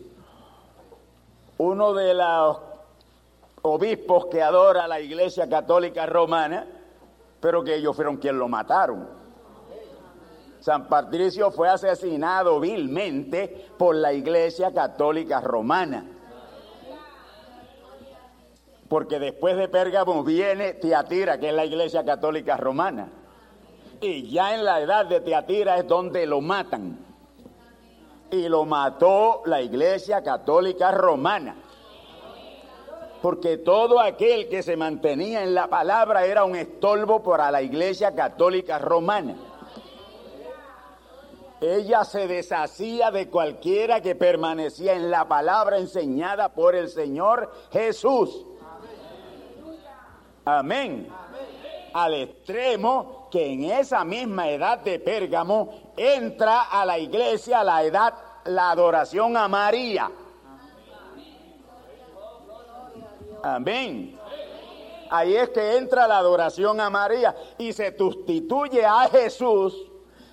uno 1.56 1.94
de 1.94 2.14
los 2.14 2.58
obispos 3.62 4.26
que 4.26 4.42
adora 4.42 4.88
la 4.88 5.00
Iglesia 5.00 5.48
Católica 5.48 6.06
Romana, 6.06 6.66
pero 7.40 7.62
que 7.62 7.76
ellos 7.76 7.94
fueron 7.94 8.16
quienes 8.16 8.38
lo 8.38 8.48
mataron. 8.48 9.08
San 10.60 10.88
Patricio 10.88 11.50
fue 11.50 11.68
asesinado 11.68 12.60
vilmente 12.60 13.68
por 13.76 13.96
la 13.96 14.12
Iglesia 14.12 14.72
Católica 14.72 15.40
Romana. 15.40 16.06
Porque 18.88 19.18
después 19.18 19.56
de 19.56 19.68
Pérgamo 19.68 20.22
viene 20.22 20.74
Teatira, 20.74 21.38
que 21.38 21.48
es 21.48 21.54
la 21.54 21.64
Iglesia 21.64 22.04
Católica 22.04 22.56
Romana. 22.56 23.08
Y 24.00 24.30
ya 24.30 24.54
en 24.54 24.64
la 24.64 24.80
edad 24.80 25.06
de 25.06 25.20
Teatira 25.20 25.78
es 25.78 25.88
donde 25.88 26.26
lo 26.26 26.40
matan. 26.40 26.98
Y 28.30 28.48
lo 28.48 28.64
mató 28.64 29.42
la 29.46 29.60
Iglesia 29.62 30.22
Católica 30.22 30.92
Romana 30.92 31.56
porque 33.22 33.56
todo 33.56 34.00
aquel 34.00 34.48
que 34.48 34.64
se 34.64 34.76
mantenía 34.76 35.44
en 35.44 35.54
la 35.54 35.68
palabra 35.68 36.26
era 36.26 36.44
un 36.44 36.56
estolvo 36.56 37.22
para 37.22 37.52
la 37.52 37.62
Iglesia 37.62 38.16
Católica 38.16 38.80
Romana. 38.80 39.36
Ella 41.60 42.04
se 42.04 42.26
deshacía 42.26 43.12
de 43.12 43.28
cualquiera 43.28 44.00
que 44.00 44.16
permanecía 44.16 44.94
en 44.94 45.12
la 45.12 45.28
palabra 45.28 45.78
enseñada 45.78 46.48
por 46.48 46.74
el 46.74 46.88
Señor 46.88 47.52
Jesús. 47.70 48.44
Amén. 50.44 51.08
Al 51.94 52.14
extremo 52.14 53.28
que 53.30 53.52
en 53.52 53.64
esa 53.64 54.04
misma 54.04 54.50
edad 54.50 54.78
de 54.78 54.98
Pérgamo 54.98 55.92
entra 55.96 56.62
a 56.62 56.84
la 56.84 56.98
iglesia 56.98 57.62
la 57.62 57.84
edad, 57.84 58.14
la 58.46 58.72
adoración 58.72 59.36
a 59.36 59.46
María. 59.46 60.10
Amén. 63.42 64.18
Ahí 65.10 65.36
es 65.36 65.50
que 65.50 65.76
entra 65.76 66.08
la 66.08 66.18
adoración 66.18 66.80
a 66.80 66.88
María 66.88 67.36
y 67.58 67.72
se 67.72 67.96
sustituye 67.96 68.84
a 68.84 69.08
Jesús 69.10 69.90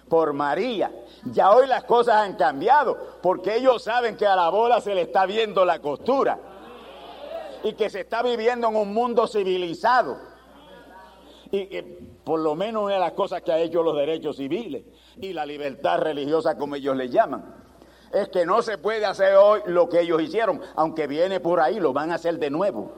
por 0.08 0.32
María. 0.34 0.92
Ya 1.26 1.52
hoy 1.52 1.68
las 1.68 1.84
cosas 1.84 2.16
han 2.16 2.36
cambiado 2.36 2.98
porque 3.22 3.58
ellos 3.58 3.84
saben 3.84 4.16
que 4.16 4.26
a 4.26 4.36
la 4.36 4.50
bola 4.50 4.80
se 4.80 4.96
le 4.96 5.02
está 5.02 5.26
viendo 5.26 5.66
la 5.66 5.80
costura 5.80 6.40
y 7.64 7.74
que 7.74 7.90
se 7.90 8.02
está 8.02 8.24
viviendo 8.24 8.70
en 8.70 8.76
un 8.78 8.94
mundo 8.94 9.28
civilizado. 9.28 10.18
Y 11.52 11.66
que 11.66 11.84
por 12.24 12.40
lo 12.40 12.56
menos 12.56 12.84
una 12.84 12.94
de 12.94 13.00
las 13.00 13.14
cosas 13.14 13.42
que 13.42 13.52
ha 13.52 13.60
hecho 13.60 13.84
los 13.84 13.98
derechos 13.98 14.38
civiles 14.38 14.84
y 15.18 15.34
la 15.34 15.46
libertad 15.46 16.00
religiosa 16.00 16.58
como 16.58 16.76
ellos 16.76 16.96
le 16.96 17.10
llaman. 17.10 17.59
Es 18.12 18.30
que 18.30 18.46
no 18.46 18.62
se 18.62 18.78
puede 18.78 19.06
hacer 19.06 19.36
hoy 19.36 19.62
lo 19.66 19.88
que 19.88 20.02
ellos 20.02 20.22
hicieron, 20.22 20.62
aunque 20.76 21.06
viene 21.06 21.40
por 21.40 21.60
ahí, 21.60 21.80
lo 21.80 21.94
van 21.94 22.12
a 22.12 22.16
hacer 22.16 22.40
de 22.40 22.50
nuevo. 22.50 22.92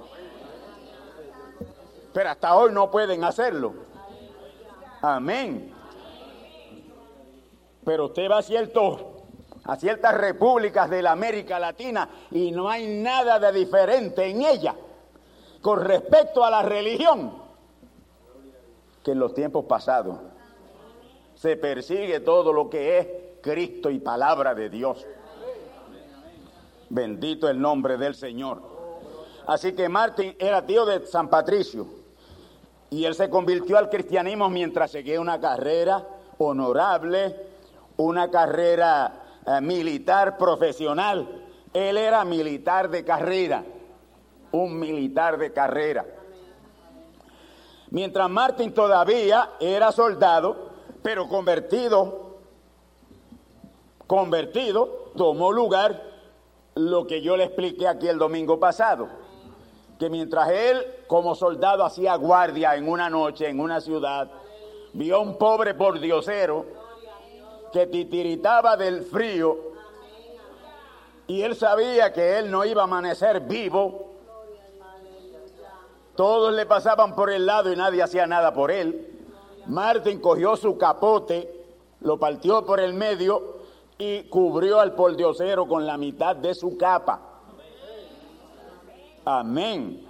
Pero 2.13 2.29
hasta 2.29 2.55
hoy 2.55 2.71
no 2.71 2.89
pueden 2.89 3.23
hacerlo. 3.23 3.73
Amén. 5.01 5.73
Pero 7.83 8.05
usted 8.05 8.29
va 8.29 8.37
a, 8.37 9.71
a 9.71 9.75
ciertas 9.75 10.13
repúblicas 10.15 10.89
de 10.89 11.01
la 11.01 11.11
América 11.11 11.59
Latina 11.59 12.09
y 12.29 12.51
no 12.51 12.69
hay 12.69 12.87
nada 12.87 13.39
de 13.39 13.51
diferente 13.51 14.25
en 14.25 14.43
ella 14.43 14.75
con 15.61 15.83
respecto 15.83 16.43
a 16.43 16.49
la 16.49 16.61
religión 16.61 17.33
que 19.03 19.11
en 19.11 19.19
los 19.19 19.33
tiempos 19.33 19.65
pasados. 19.65 20.17
Se 21.35 21.57
persigue 21.57 22.19
todo 22.19 22.53
lo 22.53 22.69
que 22.69 22.99
es 22.99 23.07
Cristo 23.41 23.89
y 23.89 23.99
palabra 23.99 24.53
de 24.53 24.69
Dios. 24.69 25.05
Bendito 26.89 27.49
el 27.49 27.59
nombre 27.59 27.97
del 27.97 28.15
Señor. 28.15 28.61
Así 29.47 29.73
que 29.73 29.89
Martín 29.89 30.35
era 30.39 30.65
tío 30.65 30.85
de 30.85 31.05
San 31.07 31.29
Patricio 31.29 31.87
y 32.89 33.05
él 33.05 33.15
se 33.15 33.29
convirtió 33.29 33.77
al 33.77 33.89
cristianismo 33.89 34.49
mientras 34.49 34.91
seguía 34.91 35.19
una 35.19 35.39
carrera 35.39 36.05
honorable, 36.37 37.35
una 37.97 38.29
carrera 38.29 39.39
eh, 39.45 39.61
militar 39.61 40.37
profesional. 40.37 41.45
Él 41.73 41.97
era 41.97 42.25
militar 42.25 42.89
de 42.89 43.03
carrera, 43.05 43.63
un 44.51 44.77
militar 44.77 45.37
de 45.37 45.53
carrera. 45.53 46.05
Mientras 47.91 48.29
Martín 48.29 48.73
todavía 48.73 49.51
era 49.59 49.91
soldado, 49.91 50.71
pero 51.01 51.27
convertido 51.27 52.30
convertido, 54.11 55.13
tomó 55.15 55.53
lugar 55.53 56.03
lo 56.75 57.07
que 57.07 57.21
yo 57.21 57.37
le 57.37 57.45
expliqué 57.45 57.87
aquí 57.87 58.09
el 58.09 58.17
domingo 58.17 58.59
pasado, 58.59 59.07
que 59.97 60.09
mientras 60.09 60.49
él 60.49 60.85
como 61.07 61.33
soldado 61.33 61.85
hacía 61.85 62.15
guardia 62.15 62.75
en 62.75 62.89
una 62.89 63.09
noche 63.09 63.47
en 63.47 63.61
una 63.61 63.79
ciudad, 63.79 64.29
vio 64.91 65.15
a 65.15 65.19
un 65.19 65.37
pobre 65.37 65.75
pordiosero 65.75 66.65
que 67.71 67.87
titiritaba 67.87 68.75
del 68.75 69.03
frío 69.03 69.57
y 71.27 71.43
él 71.43 71.55
sabía 71.55 72.11
que 72.11 72.37
él 72.37 72.51
no 72.51 72.65
iba 72.65 72.81
a 72.81 72.83
amanecer 72.83 73.39
vivo. 73.39 74.11
Todos 76.17 76.51
le 76.51 76.65
pasaban 76.65 77.15
por 77.15 77.29
el 77.29 77.45
lado 77.45 77.71
y 77.71 77.77
nadie 77.77 78.03
hacía 78.03 78.27
nada 78.27 78.53
por 78.53 78.71
él. 78.71 79.25
Martín 79.67 80.19
cogió 80.19 80.57
su 80.57 80.77
capote, 80.77 81.65
lo 82.01 82.19
partió 82.19 82.65
por 82.65 82.81
el 82.81 82.93
medio 82.93 83.60
y 84.03 84.23
cubrió 84.23 84.79
al 84.79 84.95
pordiosero 84.95 85.67
con 85.67 85.85
la 85.85 85.95
mitad 85.95 86.35
de 86.35 86.55
su 86.55 86.75
capa. 86.75 87.21
Amén. 89.23 90.07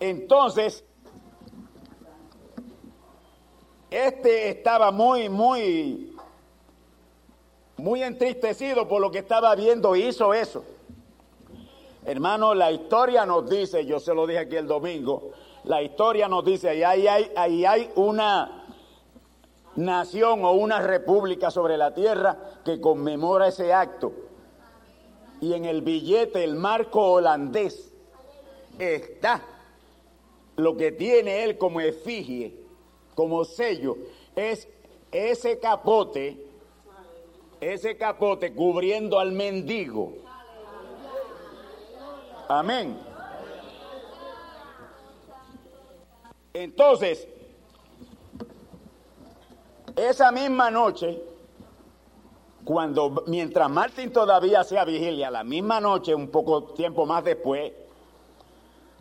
Entonces, 0.00 0.82
este 3.90 4.48
estaba 4.48 4.90
muy, 4.92 5.28
muy, 5.28 6.16
muy 7.76 8.02
entristecido 8.02 8.88
por 8.88 9.02
lo 9.02 9.10
que 9.10 9.18
estaba 9.18 9.54
viendo 9.54 9.94
y 9.94 10.04
hizo 10.04 10.32
eso. 10.32 10.64
Hermano, 12.06 12.54
la 12.54 12.72
historia 12.72 13.26
nos 13.26 13.50
dice, 13.50 13.84
yo 13.84 14.00
se 14.00 14.14
lo 14.14 14.26
dije 14.26 14.38
aquí 14.38 14.56
el 14.56 14.66
domingo, 14.66 15.32
la 15.64 15.82
historia 15.82 16.28
nos 16.28 16.46
dice, 16.46 16.70
ahí 16.70 17.06
hay, 17.06 17.30
ahí 17.36 17.66
hay 17.66 17.90
una 17.96 18.61
nación 19.76 20.44
o 20.44 20.52
una 20.52 20.80
república 20.80 21.50
sobre 21.50 21.76
la 21.76 21.94
tierra 21.94 22.38
que 22.64 22.80
conmemora 22.80 23.48
ese 23.48 23.72
acto. 23.72 24.12
Y 25.40 25.54
en 25.54 25.64
el 25.64 25.82
billete, 25.82 26.44
el 26.44 26.54
marco 26.54 27.12
holandés, 27.12 27.92
está 28.78 29.42
lo 30.56 30.76
que 30.76 30.92
tiene 30.92 31.44
él 31.44 31.58
como 31.58 31.80
efigie, 31.80 32.56
como 33.14 33.44
sello, 33.44 33.96
es 34.36 34.68
ese 35.10 35.58
capote, 35.58 36.46
ese 37.60 37.96
capote 37.96 38.54
cubriendo 38.54 39.18
al 39.18 39.32
mendigo. 39.32 40.14
Amén. 42.48 42.98
Entonces, 46.54 47.26
esa 49.96 50.32
misma 50.32 50.70
noche, 50.70 51.22
cuando 52.64 53.24
mientras 53.26 53.68
Martín 53.68 54.12
todavía 54.12 54.60
hacía 54.60 54.84
vigilia, 54.84 55.30
la 55.30 55.44
misma 55.44 55.80
noche, 55.80 56.14
un 56.14 56.28
poco 56.28 56.64
tiempo 56.64 57.06
más 57.06 57.24
después, 57.24 57.72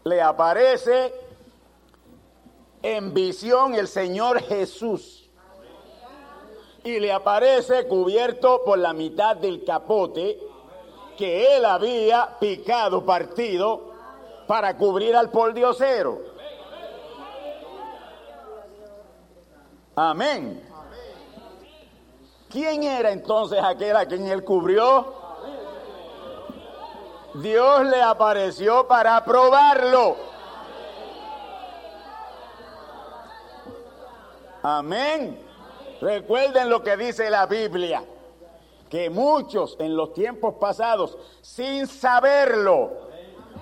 le 0.03 0.21
aparece 0.21 1.13
en 2.81 3.13
visión 3.13 3.75
el 3.75 3.87
Señor 3.87 4.41
Jesús. 4.41 5.29
Y 6.83 6.99
le 6.99 7.11
aparece 7.11 7.87
cubierto 7.87 8.63
por 8.65 8.79
la 8.79 8.91
mitad 8.93 9.35
del 9.35 9.63
capote 9.63 10.39
que 11.15 11.55
él 11.55 11.65
había 11.65 12.39
picado, 12.39 13.05
partido, 13.05 13.91
para 14.47 14.75
cubrir 14.75 15.15
al 15.15 15.29
pordiosero. 15.29 16.19
Amén. 19.95 20.70
¿Quién 22.51 22.83
era 22.83 23.11
entonces 23.11 23.59
aquel 23.63 23.95
a 23.95 24.05
quien 24.05 24.27
él 24.27 24.43
cubrió? 24.43 25.13
Dios 27.35 27.85
le 27.85 28.01
apareció 28.01 28.87
para 28.87 29.23
probarlo. 29.23 30.17
Amén. 34.61 35.39
Recuerden 36.01 36.69
lo 36.69 36.83
que 36.83 36.97
dice 36.97 37.29
la 37.29 37.45
Biblia, 37.45 38.03
que 38.89 39.09
muchos 39.09 39.77
en 39.79 39.95
los 39.95 40.13
tiempos 40.13 40.55
pasados, 40.59 41.17
sin 41.41 41.87
saberlo, 41.87 42.91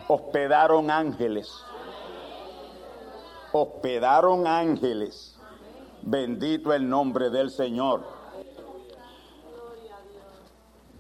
hospedaron 0.08 0.90
ángeles. 0.90 1.54
Hospedaron 3.52 4.48
ángeles. 4.48 5.38
Bendito 6.02 6.74
el 6.74 6.90
nombre 6.90 7.30
del 7.30 7.52
Señor. 7.52 8.19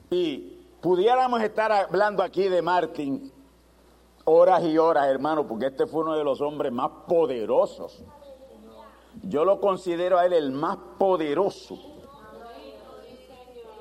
Y 0.10 0.58
pudiéramos 0.82 1.42
estar 1.42 1.72
hablando 1.72 2.24
aquí 2.24 2.48
de 2.48 2.62
Martín 2.62 3.32
horas 4.26 4.64
y 4.64 4.78
horas, 4.78 5.08
hermano, 5.08 5.48
porque 5.48 5.68
este 5.68 5.88
fue 5.88 6.02
uno 6.02 6.16
de 6.16 6.24
los 6.24 6.40
hombres 6.42 6.72
más 6.72 6.90
poderosos. 7.08 8.04
Yo 9.24 9.44
lo 9.44 9.60
considero 9.60 10.20
a 10.20 10.26
él 10.26 10.34
el 10.34 10.52
más 10.52 10.78
poderoso 10.98 11.78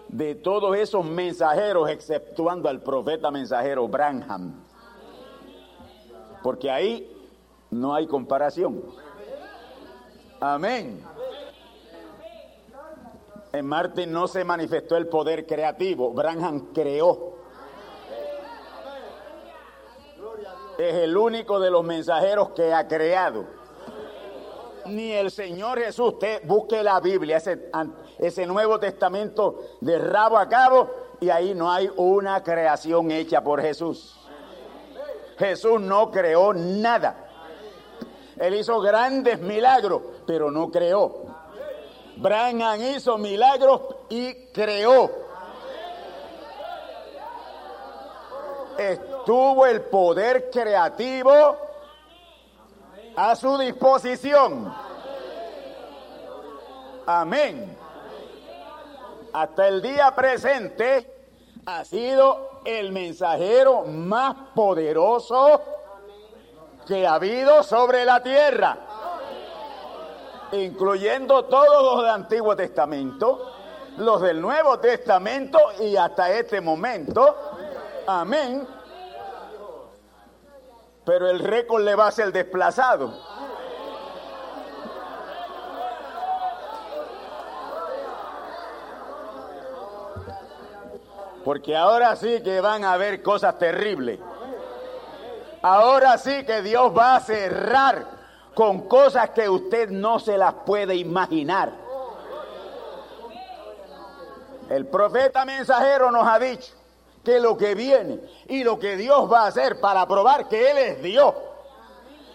de 0.08 0.34
todos 0.34 0.76
esos 0.76 1.04
mensajeros, 1.04 1.90
exceptuando 1.90 2.68
al 2.68 2.80
profeta 2.80 3.30
mensajero 3.30 3.86
Branham. 3.88 4.54
Porque 6.42 6.70
ahí 6.70 7.14
no 7.70 7.94
hay 7.94 8.06
comparación. 8.06 8.82
Amén. 10.40 11.04
En 13.52 13.66
Martín 13.66 14.12
no 14.12 14.28
se 14.28 14.44
manifestó 14.44 14.96
el 14.96 15.08
poder 15.08 15.46
creativo, 15.46 16.12
Branham 16.12 16.72
creó. 16.72 17.38
Es 20.78 20.94
el 20.94 21.16
único 21.16 21.58
de 21.58 21.70
los 21.70 21.82
mensajeros 21.82 22.50
que 22.50 22.72
ha 22.72 22.86
creado. 22.86 23.44
Ni 24.86 25.12
el 25.12 25.30
Señor 25.30 25.78
Jesús, 25.78 26.14
usted 26.14 26.42
busque 26.46 26.82
la 26.82 27.00
Biblia, 27.00 27.38
ese, 27.38 27.70
ese 28.18 28.46
Nuevo 28.46 28.78
Testamento 28.78 29.60
de 29.80 29.98
rabo 29.98 30.38
a 30.38 30.48
cabo, 30.48 30.90
y 31.20 31.30
ahí 31.30 31.54
no 31.54 31.70
hay 31.70 31.90
una 31.96 32.42
creación 32.42 33.10
hecha 33.10 33.42
por 33.42 33.60
Jesús. 33.60 34.14
Jesús 35.38 35.80
no 35.80 36.10
creó 36.10 36.52
nada. 36.52 37.28
Él 38.36 38.54
hizo 38.54 38.80
grandes 38.80 39.40
milagros, 39.40 40.02
pero 40.26 40.50
no 40.50 40.70
creó. 40.70 41.27
Branham 42.18 42.80
hizo 42.82 43.16
milagros 43.16 43.80
y 44.08 44.34
creó. 44.46 45.10
Estuvo 48.76 49.66
el 49.66 49.82
poder 49.82 50.50
creativo 50.50 51.56
a 53.16 53.34
su 53.34 53.58
disposición. 53.58 54.72
Amén. 57.06 57.76
Hasta 59.32 59.68
el 59.68 59.82
día 59.82 60.14
presente 60.14 61.18
ha 61.66 61.84
sido 61.84 62.60
el 62.64 62.92
mensajero 62.92 63.84
más 63.84 64.34
poderoso 64.54 65.62
que 66.86 67.06
ha 67.06 67.14
habido 67.14 67.62
sobre 67.62 68.04
la 68.04 68.22
tierra, 68.22 68.78
incluyendo 70.52 71.44
todos 71.44 71.82
los 71.82 72.02
del 72.02 72.10
Antiguo 72.10 72.56
Testamento, 72.56 73.52
los 73.98 74.20
del 74.20 74.40
Nuevo 74.40 74.78
Testamento 74.78 75.58
y 75.80 75.96
hasta 75.96 76.30
este 76.32 76.60
momento. 76.60 77.36
Amén. 78.06 78.66
Pero 81.04 81.28
el 81.28 81.38
récord 81.40 81.82
le 81.82 81.94
va 81.94 82.08
a 82.08 82.12
ser 82.12 82.32
desplazado. 82.32 83.14
Porque 91.44 91.76
ahora 91.76 92.14
sí 92.16 92.42
que 92.42 92.60
van 92.60 92.84
a 92.84 92.92
haber 92.92 93.22
cosas 93.22 93.58
terribles. 93.58 94.20
Ahora 95.62 96.18
sí 96.18 96.44
que 96.44 96.62
Dios 96.62 96.96
va 96.96 97.16
a 97.16 97.20
cerrar 97.20 98.17
con 98.58 98.88
cosas 98.88 99.30
que 99.30 99.48
usted 99.48 99.88
no 99.88 100.18
se 100.18 100.36
las 100.36 100.52
puede 100.52 100.96
imaginar. 100.96 101.70
El 104.68 104.88
profeta 104.88 105.44
mensajero 105.44 106.10
nos 106.10 106.26
ha 106.26 106.40
dicho 106.40 106.74
que 107.22 107.38
lo 107.38 107.56
que 107.56 107.76
viene 107.76 108.18
y 108.48 108.64
lo 108.64 108.76
que 108.76 108.96
Dios 108.96 109.32
va 109.32 109.42
a 109.42 109.46
hacer 109.46 109.80
para 109.80 110.08
probar 110.08 110.48
que 110.48 110.72
Él 110.72 110.78
es 110.78 111.00
Dios 111.00 111.32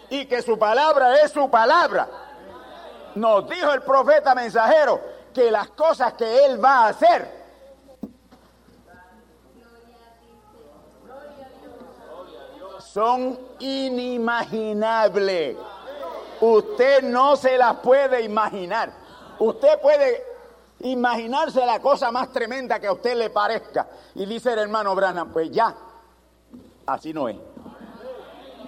y 0.08 0.24
que 0.24 0.40
su 0.40 0.58
palabra 0.58 1.20
es 1.20 1.30
su 1.30 1.50
palabra. 1.50 2.08
Nos 3.16 3.46
dijo 3.46 3.74
el 3.74 3.82
profeta 3.82 4.34
mensajero 4.34 5.02
que 5.34 5.50
las 5.50 5.68
cosas 5.72 6.14
que 6.14 6.46
Él 6.46 6.64
va 6.64 6.86
a 6.86 6.88
hacer 6.88 7.44
son 12.78 13.38
inimaginables. 13.58 15.58
Usted 16.40 17.02
no 17.02 17.36
se 17.36 17.56
las 17.56 17.76
puede 17.76 18.22
imaginar. 18.22 18.92
Usted 19.38 19.80
puede 19.80 20.24
imaginarse 20.80 21.64
la 21.64 21.80
cosa 21.80 22.10
más 22.10 22.32
tremenda 22.32 22.78
que 22.78 22.86
a 22.86 22.92
usted 22.92 23.16
le 23.16 23.30
parezca. 23.30 23.88
Y 24.14 24.26
dice 24.26 24.52
el 24.52 24.58
hermano 24.58 24.94
Branham, 24.94 25.32
pues 25.32 25.50
ya, 25.50 25.74
así 26.86 27.12
no 27.12 27.28
es. 27.28 27.36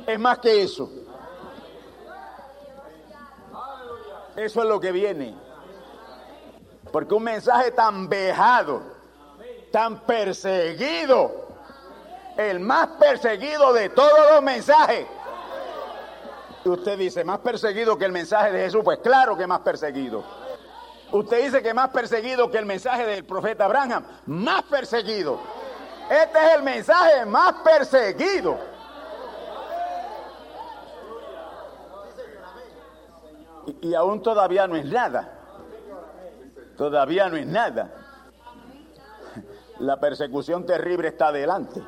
Es 0.07 0.19
más 0.19 0.39
que 0.39 0.63
eso. 0.63 0.91
Eso 4.37 4.63
es 4.63 4.69
lo 4.69 4.79
que 4.79 4.93
viene. 4.93 5.35
Porque 6.93 7.15
un 7.15 7.25
mensaje 7.25 7.73
tan 7.73 8.09
vejado, 8.09 8.83
tan 9.73 10.01
perseguido, 10.01 11.47
el 12.37 12.61
más 12.61 12.89
perseguido 12.99 13.73
de 13.73 13.89
todos 13.89 14.33
los 14.33 14.43
mensajes. 14.43 15.07
Usted 16.69 16.99
dice, 16.99 17.25
más 17.25 17.39
perseguido 17.39 17.97
que 17.97 18.05
el 18.05 18.13
mensaje 18.13 18.51
de 18.53 18.65
Jesús. 18.65 18.83
Pues 18.83 18.99
claro 18.99 19.37
que 19.37 19.47
más 19.47 19.61
perseguido. 19.61 20.25
Usted 21.13 21.45
dice 21.45 21.63
que 21.63 21.73
más 21.73 21.91
perseguido 21.91 22.51
que 22.51 22.59
el 22.59 22.67
mensaje 22.67 23.07
del 23.07 23.25
profeta 23.25 23.67
Abraham. 23.67 24.05
Más 24.27 24.63
perseguido. 24.65 25.39
Este 26.11 26.39
es 26.39 26.55
el 26.57 26.63
mensaje 26.63 27.25
más 27.27 27.55
perseguido. 27.65 28.59
Y, 33.67 33.89
y 33.89 33.95
aún 33.95 34.23
todavía 34.23 34.67
no 34.67 34.77
es 34.77 34.87
nada. 34.87 35.33
Todavía 36.77 37.29
no 37.29 37.37
es 37.37 37.47
nada. 37.47 37.91
La 39.79 39.99
persecución 40.01 40.67
terrible 40.67 41.09
está 41.09 41.29
adelante. 41.29 41.83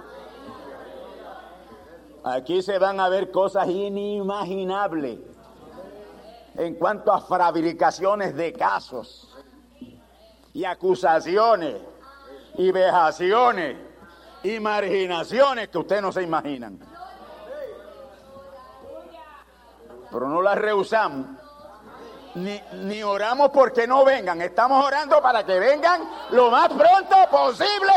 Aquí 2.34 2.62
se 2.62 2.78
van 2.78 3.00
a 3.00 3.08
ver 3.08 3.30
cosas 3.30 3.68
inimaginables 3.68 5.18
en 6.56 6.74
cuanto 6.74 7.12
a 7.12 7.20
fabricaciones 7.20 8.34
de 8.36 8.52
casos 8.52 9.34
y 10.52 10.64
acusaciones 10.64 11.76
y 12.56 12.70
vejaciones 12.70 13.76
y 14.42 14.60
marginaciones 14.60 15.68
que 15.68 15.78
ustedes 15.78 16.02
no 16.02 16.12
se 16.12 16.22
imaginan. 16.22 16.78
Pero 20.10 20.28
no 20.28 20.42
las 20.42 20.58
rehusamos. 20.58 21.26
Ni, 22.34 22.60
ni 22.84 23.02
oramos 23.02 23.50
porque 23.50 23.86
no 23.86 24.04
vengan. 24.04 24.40
Estamos 24.42 24.84
orando 24.84 25.22
para 25.22 25.44
que 25.44 25.58
vengan 25.58 26.02
lo 26.30 26.50
más 26.50 26.68
pronto 26.68 27.16
posible. 27.30 27.92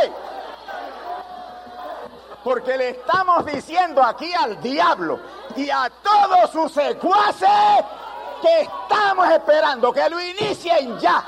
Porque 2.43 2.77
le 2.77 2.89
estamos 2.89 3.45
diciendo 3.45 4.03
aquí 4.03 4.33
al 4.33 4.59
diablo 4.61 5.19
y 5.55 5.69
a 5.69 5.89
todos 6.01 6.49
sus 6.51 6.71
secuaces 6.71 7.49
que 8.41 8.61
estamos 8.61 9.29
esperando 9.29 9.93
que 9.93 10.09
lo 10.09 10.19
inicien 10.19 10.99
ya. 10.99 11.23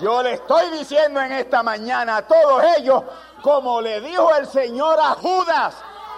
Yo 0.00 0.22
le 0.22 0.34
estoy 0.34 0.70
diciendo 0.70 1.20
en 1.20 1.32
esta 1.32 1.62
mañana 1.62 2.18
a 2.18 2.22
todos 2.22 2.64
ellos, 2.78 3.02
como 3.42 3.82
le 3.82 4.00
dijo 4.00 4.34
el 4.34 4.46
Señor 4.46 4.98
a 4.98 5.14
Judas, 5.14 5.74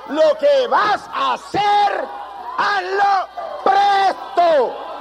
lo 0.08 0.38
que 0.38 0.68
vas 0.68 1.00
a 1.12 1.34
hacer, 1.34 2.04
hazlo 2.58 3.28
presto. 3.64 4.91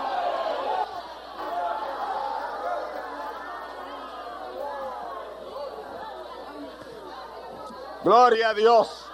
Gloria 8.04 8.50
a 8.50 8.54
Dios. 8.56 9.06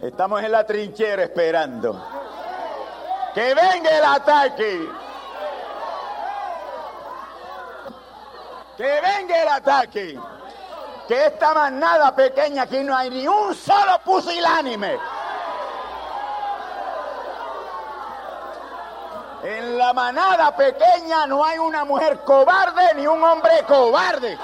Estamos 0.00 0.42
en 0.44 0.52
la 0.52 0.64
trinchera 0.64 1.24
esperando. 1.24 2.00
Que 3.34 3.54
venga 3.54 3.98
el 3.98 4.04
ataque. 4.04 4.88
Que 8.76 9.00
venga 9.00 9.42
el 9.42 9.48
ataque. 9.48 10.20
Que 11.08 11.26
esta 11.26 11.54
manada 11.54 12.14
pequeña 12.14 12.62
aquí 12.62 12.84
no 12.84 12.96
hay 12.96 13.10
ni 13.10 13.26
un 13.26 13.52
solo 13.54 13.98
pusilánime. 14.04 14.98
En 19.42 19.76
la 19.76 19.92
manada 19.92 20.56
pequeña 20.56 21.26
no 21.26 21.44
hay 21.44 21.58
una 21.58 21.84
mujer 21.84 22.20
cobarde 22.20 22.94
ni 22.94 23.06
un 23.06 23.22
hombre 23.22 23.64
cobarde. 23.66 24.38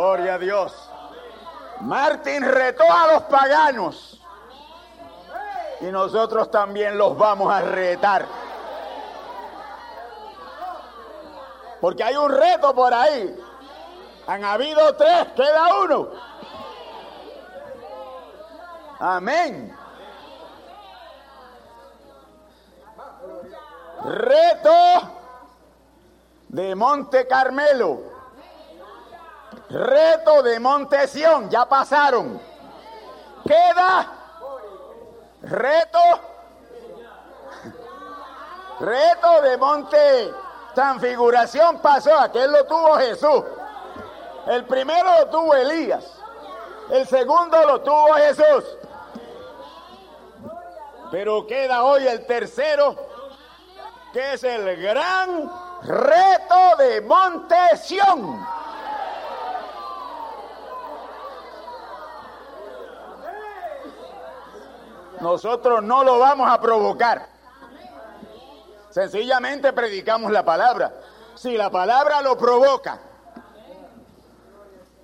Gloria 0.00 0.36
a 0.36 0.38
Dios. 0.38 0.90
Martín 1.80 2.42
retó 2.42 2.84
a 2.90 3.12
los 3.12 3.22
paganos. 3.24 4.18
Y 5.82 5.84
nosotros 5.92 6.50
también 6.50 6.96
los 6.96 7.18
vamos 7.18 7.52
a 7.52 7.60
retar. 7.60 8.24
Porque 11.82 12.02
hay 12.02 12.16
un 12.16 12.30
reto 12.30 12.74
por 12.74 12.94
ahí. 12.94 13.38
Han 14.26 14.42
habido 14.42 14.96
tres, 14.96 15.26
queda 15.36 15.82
uno. 15.84 16.08
Amén. 19.00 19.76
Reto 24.02 25.10
de 26.48 26.74
Monte 26.74 27.26
Carmelo. 27.26 28.09
Reto 29.70 30.42
de 30.42 30.58
Monte 30.58 31.06
Sión, 31.06 31.48
ya 31.48 31.64
pasaron. 31.64 32.40
Queda 33.46 34.12
reto. 35.42 35.98
Reto 38.80 39.42
de 39.42 39.56
Monte 39.58 40.32
Transfiguración 40.74 41.78
pasó, 41.80 42.18
aquel 42.18 42.50
lo 42.50 42.64
tuvo 42.64 42.96
Jesús. 42.96 43.44
El 44.46 44.64
primero 44.64 45.20
lo 45.20 45.26
tuvo 45.26 45.54
Elías. 45.54 46.04
El 46.90 47.06
segundo 47.06 47.62
lo 47.64 47.80
tuvo 47.80 48.14
Jesús. 48.14 48.64
Pero 51.10 51.46
queda 51.46 51.84
hoy 51.84 52.06
el 52.06 52.24
tercero, 52.26 52.96
que 54.12 54.34
es 54.34 54.44
el 54.44 54.80
gran 54.80 55.50
reto 55.82 56.76
de 56.78 57.00
Monte 57.00 57.76
Nosotros 65.20 65.82
no 65.82 66.02
lo 66.02 66.18
vamos 66.18 66.50
a 66.50 66.60
provocar. 66.60 67.28
Sencillamente 68.90 69.72
predicamos 69.72 70.32
la 70.32 70.44
palabra. 70.44 70.92
Si 71.34 71.56
la 71.56 71.70
palabra 71.70 72.20
lo 72.22 72.36
provoca, 72.36 72.98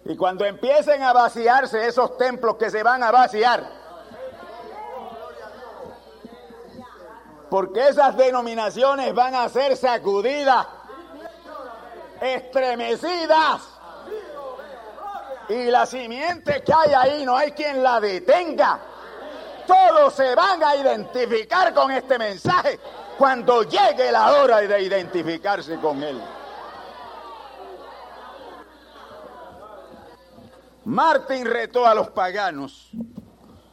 y 0.05 0.17
cuando 0.17 0.45
empiecen 0.45 1.03
a 1.03 1.13
vaciarse 1.13 1.87
esos 1.87 2.17
templos 2.17 2.57
que 2.57 2.71
se 2.71 2.83
van 2.83 3.03
a 3.03 3.11
vaciar, 3.11 3.65
porque 7.51 7.89
esas 7.89 8.17
denominaciones 8.17 9.15
van 9.15 9.35
a 9.35 9.49
ser 9.49 9.77
sacudidas, 9.77 10.67
estremecidas, 12.21 13.63
y 15.49 15.67
la 15.67 15.87
simiente 15.87 16.63
que 16.63 16.73
hay 16.73 16.93
ahí 16.93 17.25
no 17.25 17.37
hay 17.37 17.53
quien 17.53 17.83
la 17.83 18.01
detenga. 18.01 18.81
Todos 19.67 20.15
se 20.15 20.35
van 20.35 20.63
a 20.63 20.77
identificar 20.77 21.75
con 21.75 21.91
este 21.91 22.19
mensaje 22.19 22.79
cuando 23.19 23.63
llegue 23.63 24.13
la 24.13 24.33
hora 24.33 24.59
de 24.59 24.83
identificarse 24.83 25.77
con 25.79 26.03
él. 26.03 26.21
Martín 30.85 31.47
retó 31.47 31.85
a 31.85 31.95
los 31.95 32.11
paganos, 32.11 32.93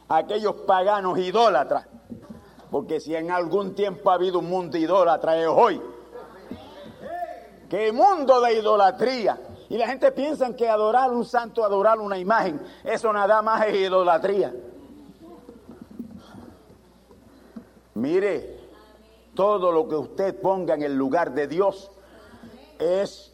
a 0.08 0.16
aquellos 0.16 0.56
paganos 0.66 1.16
idólatras, 1.18 1.86
porque 2.70 2.98
si 2.98 3.14
en 3.14 3.30
algún 3.30 3.74
tiempo 3.74 4.10
ha 4.10 4.14
habido 4.14 4.40
un 4.40 4.48
mundo 4.48 4.76
idólatra 4.76 5.36
es 5.36 5.46
hoy. 5.46 5.80
¿Qué 7.70 7.92
mundo 7.92 8.40
de 8.40 8.54
idolatría? 8.54 9.38
Y 9.68 9.78
la 9.78 9.86
gente 9.86 10.10
piensa 10.12 10.54
que 10.56 10.68
adorar 10.68 11.12
un 11.12 11.24
santo, 11.24 11.64
adorar 11.64 12.00
una 12.00 12.18
imagen, 12.18 12.60
eso 12.82 13.12
nada 13.12 13.40
más 13.42 13.66
es 13.66 13.76
idolatría. 13.76 14.52
Mire, 17.94 18.58
todo 19.34 19.70
lo 19.70 19.88
que 19.88 19.94
usted 19.94 20.40
ponga 20.40 20.74
en 20.74 20.82
el 20.82 20.94
lugar 20.94 21.32
de 21.32 21.46
Dios 21.46 21.90
es 22.78 23.32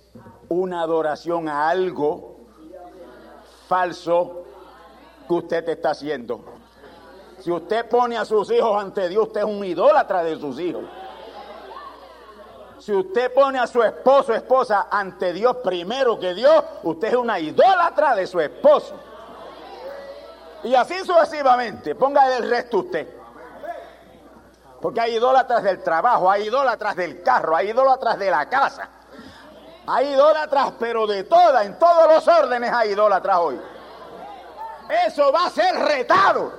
una 0.48 0.82
adoración 0.82 1.48
a 1.48 1.68
algo 1.68 2.36
falso 3.68 4.44
que 5.26 5.34
usted 5.34 5.68
está 5.68 5.90
haciendo. 5.90 6.40
Si 7.38 7.50
usted 7.50 7.88
pone 7.88 8.18
a 8.18 8.24
sus 8.24 8.50
hijos 8.50 8.78
ante 8.82 9.08
Dios, 9.08 9.28
usted 9.28 9.40
es 9.40 9.46
un 9.46 9.64
idólatra 9.64 10.22
de 10.22 10.38
sus 10.38 10.58
hijos. 10.58 10.84
Si 12.78 12.92
usted 12.92 13.32
pone 13.32 13.58
a 13.58 13.66
su 13.66 13.82
esposo 13.82 14.32
o 14.32 14.34
esposa 14.34 14.88
ante 14.90 15.32
Dios 15.32 15.56
primero 15.62 16.18
que 16.18 16.34
Dios, 16.34 16.64
usted 16.82 17.08
es 17.08 17.14
una 17.14 17.38
idólatra 17.38 18.14
de 18.14 18.26
su 18.26 18.40
esposo. 18.40 18.94
Y 20.64 20.74
así 20.74 20.98
sucesivamente, 20.98 21.94
ponga 21.94 22.36
el 22.36 22.48
resto 22.48 22.78
usted. 22.78 23.19
Porque 24.81 25.01
hay 25.01 25.16
idólatras 25.16 25.62
del 25.62 25.83
trabajo, 25.83 26.31
hay 26.31 26.45
idólatras 26.45 26.97
del 26.97 27.22
carro, 27.22 27.55
hay 27.55 27.70
idólatras 27.70 28.18
de 28.18 28.31
la 28.31 28.49
casa. 28.49 28.89
Hay 29.87 30.09
idólatras, 30.09 30.72
pero 30.78 31.07
de 31.07 31.24
todas, 31.24 31.66
en 31.66 31.78
todos 31.78 32.07
los 32.09 32.26
órdenes 32.28 32.72
hay 32.72 32.91
idólatras 32.91 33.39
hoy. 33.39 33.61
Eso 35.07 35.31
va 35.33 35.47
a 35.47 35.51
ser 35.51 35.74
retado. 35.74 36.53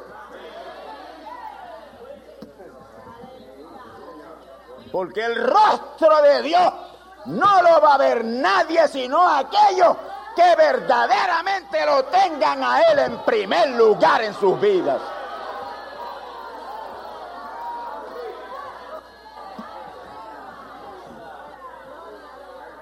Porque 4.91 5.23
el 5.23 5.35
rostro 5.35 6.21
de 6.21 6.41
Dios 6.41 6.73
no 7.25 7.61
lo 7.61 7.81
va 7.81 7.95
a 7.95 7.97
ver 7.97 8.25
nadie 8.25 8.87
sino 8.87 9.27
aquellos 9.27 9.95
que 10.35 10.55
verdaderamente 10.55 11.85
lo 11.85 12.03
tengan 12.05 12.63
a 12.63 12.81
Él 12.81 12.99
en 12.99 13.17
primer 13.19 13.69
lugar 13.69 14.21
en 14.21 14.33
sus 14.33 14.59
vidas. 14.59 14.99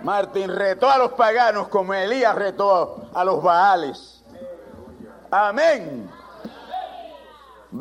Martín 0.03 0.49
retó 0.55 0.89
a 0.89 0.97
los 0.97 1.13
paganos 1.13 1.67
como 1.67 1.93
Elías 1.93 2.33
retó 2.35 3.09
a 3.13 3.23
los 3.25 3.43
Baales. 3.43 4.23
Amén. 5.29 6.09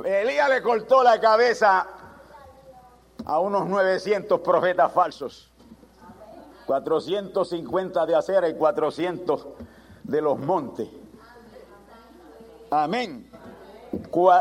Elías 0.05 0.49
le 0.51 0.63
cortó 0.63 1.03
la 1.03 1.21
cabeza 1.21 1.87
a 3.25 3.39
unos 3.39 3.67
900 3.67 4.41
profetas 4.41 4.93
falsos. 4.93 5.51
450 6.67 8.05
de 8.05 8.15
acera 8.15 8.49
y 8.49 8.55
400 8.55 9.47
de 10.03 10.21
los 10.21 10.39
montes. 10.39 10.89
Amén. 12.71 13.31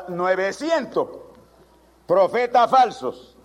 900 0.10 1.08
profetas 2.06 2.70
falsos. 2.70 3.38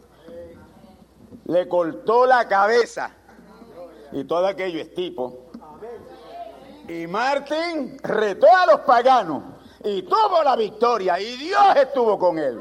Le 1.44 1.68
cortó 1.68 2.26
la 2.26 2.48
cabeza 2.48 3.12
y 4.12 4.24
todo 4.24 4.46
aquello 4.46 4.80
es 4.80 4.94
tipo. 4.94 5.50
Y 6.88 7.06
Martín 7.06 7.98
retó 8.02 8.46
a 8.54 8.66
los 8.66 8.80
paganos 8.80 9.42
y 9.84 10.02
tuvo 10.02 10.42
la 10.42 10.56
victoria 10.56 11.18
y 11.20 11.36
Dios 11.36 11.76
estuvo 11.76 12.18
con 12.18 12.38
él. 12.38 12.60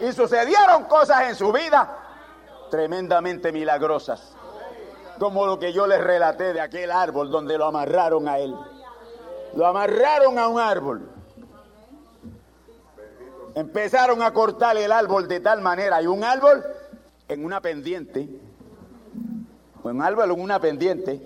Y 0.00 0.12
sucedieron 0.12 0.84
cosas 0.84 1.28
en 1.28 1.36
su 1.36 1.52
vida 1.52 1.98
tremendamente 2.70 3.52
milagrosas, 3.52 4.34
como 5.18 5.46
lo 5.46 5.58
que 5.58 5.72
yo 5.72 5.86
les 5.86 6.02
relaté 6.02 6.52
de 6.52 6.60
aquel 6.60 6.90
árbol 6.90 7.30
donde 7.30 7.56
lo 7.56 7.66
amarraron 7.66 8.28
a 8.28 8.38
él. 8.38 8.54
Lo 9.54 9.66
amarraron 9.66 10.38
a 10.38 10.48
un 10.48 10.58
árbol. 10.58 11.08
Empezaron 13.54 14.22
a 14.22 14.32
cortar 14.32 14.76
el 14.76 14.90
árbol 14.90 15.28
de 15.28 15.38
tal 15.38 15.60
manera, 15.60 16.02
y 16.02 16.08
un 16.08 16.24
árbol 16.24 16.64
en 17.28 17.44
una 17.44 17.60
pendiente, 17.60 18.28
un 19.92 20.02
árbol 20.02 20.30
en 20.30 20.40
una 20.40 20.60
pendiente, 20.60 21.20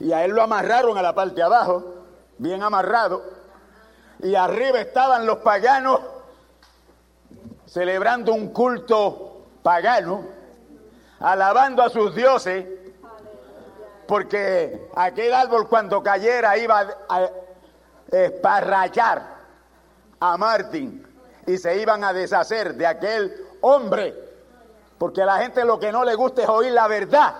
y 0.00 0.12
a 0.12 0.24
él 0.24 0.32
lo 0.32 0.42
amarraron 0.42 0.96
a 0.96 1.02
la 1.02 1.14
parte 1.14 1.36
de 1.36 1.42
abajo, 1.42 2.04
bien 2.38 2.62
amarrado, 2.62 3.22
y 4.20 4.34
arriba 4.34 4.80
estaban 4.80 5.26
los 5.26 5.38
paganos 5.38 6.00
celebrando 7.66 8.32
un 8.32 8.48
culto 8.48 9.42
pagano, 9.62 10.24
alabando 11.20 11.82
a 11.82 11.90
sus 11.90 12.14
dioses, 12.14 12.64
porque 14.06 14.88
aquel 14.96 15.34
árbol 15.34 15.68
cuando 15.68 16.02
cayera 16.02 16.56
iba 16.56 16.86
a 17.08 17.28
esparrachar 18.10 19.36
a 20.20 20.36
Martín 20.38 21.06
y 21.46 21.58
se 21.58 21.76
iban 21.78 22.02
a 22.04 22.12
deshacer 22.12 22.74
de 22.74 22.86
aquel 22.86 23.46
hombre, 23.60 24.14
porque 24.96 25.22
a 25.22 25.26
la 25.26 25.38
gente 25.38 25.64
lo 25.64 25.78
que 25.78 25.92
no 25.92 26.04
le 26.04 26.14
gusta 26.14 26.42
es 26.42 26.48
oír 26.48 26.72
la 26.72 26.88
verdad. 26.88 27.34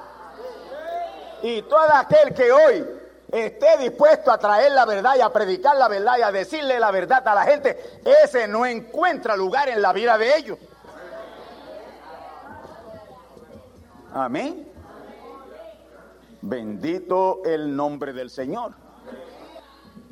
Y 1.43 1.63
todo 1.63 1.93
aquel 1.93 2.35
que 2.35 2.51
hoy 2.51 2.87
esté 3.31 3.77
dispuesto 3.79 4.31
a 4.33 4.39
traer 4.39 4.73
la 4.73 4.85
verdad 4.85 5.17
y 5.17 5.21
a 5.21 5.33
predicar 5.33 5.77
la 5.77 5.89
verdad 5.89 6.19
y 6.19 6.23
a 6.23 6.33
decirle 6.33 6.81
la 6.81 6.91
verdad 6.91 7.27
a 7.27 7.35
la 7.35 7.43
gente, 7.45 8.01
ese 8.25 8.49
no 8.49 8.65
encuentra 8.67 9.37
lugar 9.37 9.69
en 9.69 9.83
la 9.83 9.93
vida 9.93 10.17
de 10.17 10.37
ellos. 10.37 10.59
Amén. 14.15 14.67
Bendito 16.41 17.43
el 17.45 17.75
nombre 17.77 18.13
del 18.13 18.31
Señor. 18.31 18.73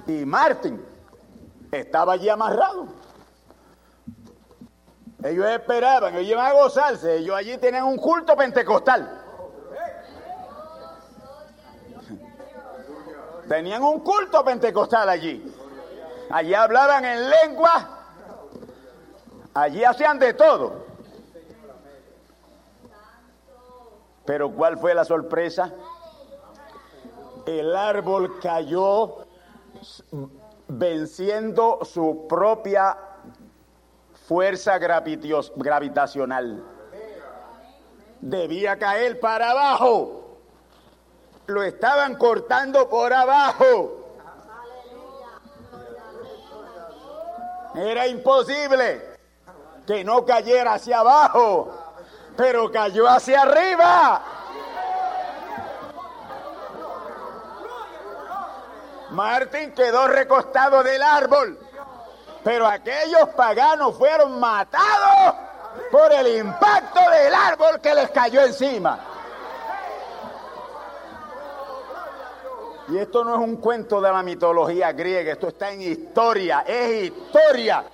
Y 0.07 0.25
Martín 0.25 0.85
estaba 1.73 2.13
allí 2.13 2.29
amarrado. 2.29 2.87
Ellos 5.25 5.47
esperaban, 5.47 6.15
ellos 6.15 6.33
iban 6.33 6.47
a 6.47 6.53
gozarse, 6.53 7.17
ellos 7.17 7.35
allí 7.35 7.57
tenían 7.59 7.85
un 7.85 7.97
culto 7.97 8.37
pentecostal. 8.37 9.26
Tenían 13.49 13.83
un 13.83 14.01
culto 14.01 14.45
pentecostal 14.45 15.09
allí. 15.09 15.55
Allí 16.31 16.55
hablaban 16.55 17.05
en 17.05 17.31
lengua. 17.31 17.89
Allí 19.55 19.85
hacían 19.85 20.19
de 20.19 20.35
todo. 20.35 20.85
Pero 24.25 24.51
¿cuál 24.51 24.79
fue 24.79 24.95
la 24.95 25.05
sorpresa? 25.05 25.73
El 27.47 27.77
árbol 27.77 28.41
cayó 28.41 29.19
venciendo 30.67 31.85
su 31.85 32.27
propia 32.29 32.99
fuerza 34.27 34.79
gravitacional. 34.79 36.65
Debía 38.21 38.77
caer 38.77 39.21
para 39.21 39.53
abajo 39.53 40.26
lo 41.47 41.63
estaban 41.63 42.17
cortando 42.17 42.89
por 42.89 43.13
abajo. 43.13 44.03
Era 47.75 48.07
imposible 48.07 49.19
que 49.87 50.03
no 50.03 50.25
cayera 50.25 50.75
hacia 50.75 51.01
abajo, 51.01 51.73
pero 52.37 52.71
cayó 52.71 53.07
hacia 53.09 53.43
arriba. 53.43 54.23
Martín 59.11 59.73
quedó 59.73 60.09
recostado 60.09 60.83
del 60.83 61.03
árbol, 61.03 61.59
pero 62.43 62.67
aquellos 62.67 63.29
paganos 63.37 63.97
fueron 63.97 64.41
matados 64.41 65.35
por 65.93 66.13
el 66.13 66.39
impacto 66.39 67.01
del 67.11 67.33
árbol 67.33 67.81
que 67.81 67.95
les 67.95 68.11
cayó 68.11 68.41
encima. 68.41 69.16
Y 72.89 72.99
esto 72.99 73.25
no 73.25 73.35
es 73.35 73.41
un 73.41 73.57
cuento 73.57 74.01
de 74.01 74.13
la 74.13 74.23
mitología 74.23 74.93
griega, 74.93 75.33
esto 75.33 75.49
está 75.49 75.73
en 75.73 75.83
historia, 75.83 76.61
es 76.61 77.11
historia. 77.11 77.85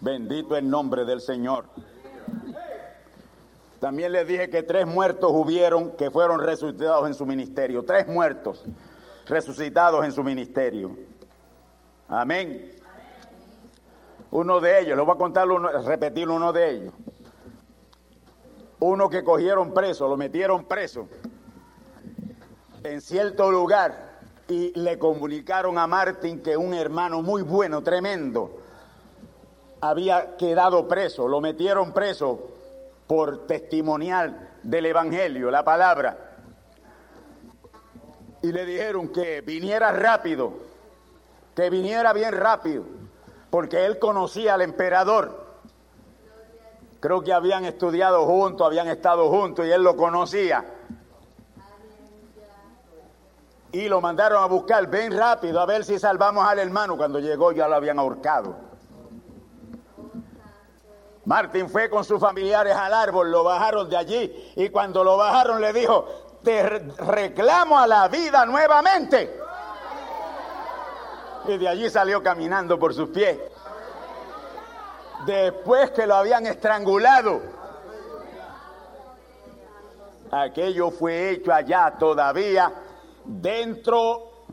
Bendito 0.00 0.56
el 0.56 0.70
nombre 0.70 1.04
del 1.04 1.20
Señor. 1.20 1.64
También 3.80 4.12
les 4.12 4.26
dije 4.28 4.48
que 4.48 4.62
tres 4.62 4.86
muertos 4.86 5.30
hubieron 5.32 5.92
que 5.92 6.10
fueron 6.10 6.40
resucitados 6.40 7.08
en 7.08 7.14
su 7.14 7.26
ministerio. 7.26 7.84
Tres 7.84 8.06
muertos 8.06 8.64
resucitados 9.26 10.04
en 10.04 10.12
su 10.12 10.22
ministerio. 10.22 10.96
Amén. 12.08 12.72
Uno 14.30 14.60
de 14.60 14.80
ellos, 14.80 14.96
lo 14.96 15.04
voy 15.04 15.14
a 15.14 15.18
contar, 15.18 15.48
repetir 15.84 16.28
uno 16.28 16.52
de 16.52 16.70
ellos 16.70 16.94
uno 18.80 19.08
que 19.08 19.24
cogieron 19.24 19.72
preso, 19.74 20.08
lo 20.08 20.16
metieron 20.16 20.64
preso 20.64 21.08
en 22.84 23.00
cierto 23.00 23.50
lugar 23.50 24.20
y 24.48 24.78
le 24.78 24.98
comunicaron 24.98 25.78
a 25.78 25.86
Martín 25.86 26.42
que 26.42 26.56
un 26.56 26.74
hermano 26.74 27.22
muy 27.22 27.42
bueno, 27.42 27.82
tremendo, 27.82 28.60
había 29.80 30.36
quedado 30.36 30.88
preso, 30.88 31.28
lo 31.28 31.40
metieron 31.40 31.92
preso 31.92 32.50
por 33.06 33.46
testimonial 33.46 34.50
del 34.62 34.86
Evangelio, 34.86 35.50
la 35.50 35.64
palabra. 35.64 36.36
Y 38.42 38.52
le 38.52 38.64
dijeron 38.64 39.08
que 39.08 39.40
viniera 39.40 39.92
rápido, 39.92 40.52
que 41.54 41.70
viniera 41.70 42.12
bien 42.12 42.32
rápido, 42.32 42.84
porque 43.50 43.84
él 43.84 43.98
conocía 43.98 44.54
al 44.54 44.62
emperador 44.62 45.47
Creo 47.00 47.22
que 47.22 47.32
habían 47.32 47.64
estudiado 47.64 48.26
juntos, 48.26 48.66
habían 48.66 48.88
estado 48.88 49.28
juntos 49.30 49.64
y 49.66 49.70
él 49.70 49.82
lo 49.82 49.96
conocía. 49.96 50.64
Y 53.70 53.88
lo 53.88 54.00
mandaron 54.00 54.42
a 54.42 54.46
buscar, 54.46 54.86
ven 54.88 55.16
rápido, 55.16 55.60
a 55.60 55.66
ver 55.66 55.84
si 55.84 55.98
salvamos 55.98 56.46
al 56.46 56.58
hermano. 56.58 56.96
Cuando 56.96 57.20
llegó 57.20 57.52
ya 57.52 57.68
lo 57.68 57.76
habían 57.76 57.98
ahorcado. 57.98 58.56
Martín 61.24 61.68
fue 61.68 61.90
con 61.90 62.04
sus 62.04 62.18
familiares 62.18 62.74
al 62.74 62.94
árbol, 62.94 63.30
lo 63.30 63.44
bajaron 63.44 63.90
de 63.90 63.98
allí 63.98 64.52
y 64.56 64.70
cuando 64.70 65.04
lo 65.04 65.18
bajaron 65.18 65.60
le 65.60 65.74
dijo, 65.74 66.06
te 66.42 66.62
reclamo 66.62 67.78
a 67.78 67.86
la 67.86 68.08
vida 68.08 68.46
nuevamente. 68.46 69.38
Y 71.46 71.58
de 71.58 71.68
allí 71.68 71.90
salió 71.90 72.22
caminando 72.22 72.78
por 72.78 72.94
sus 72.94 73.10
pies 73.10 73.38
después 75.26 75.90
que 75.90 76.06
lo 76.06 76.14
habían 76.14 76.46
estrangulado. 76.46 77.40
Aquello 80.30 80.90
fue 80.90 81.30
hecho 81.30 81.52
allá 81.52 81.94
todavía 81.98 82.72
dentro 83.24 84.46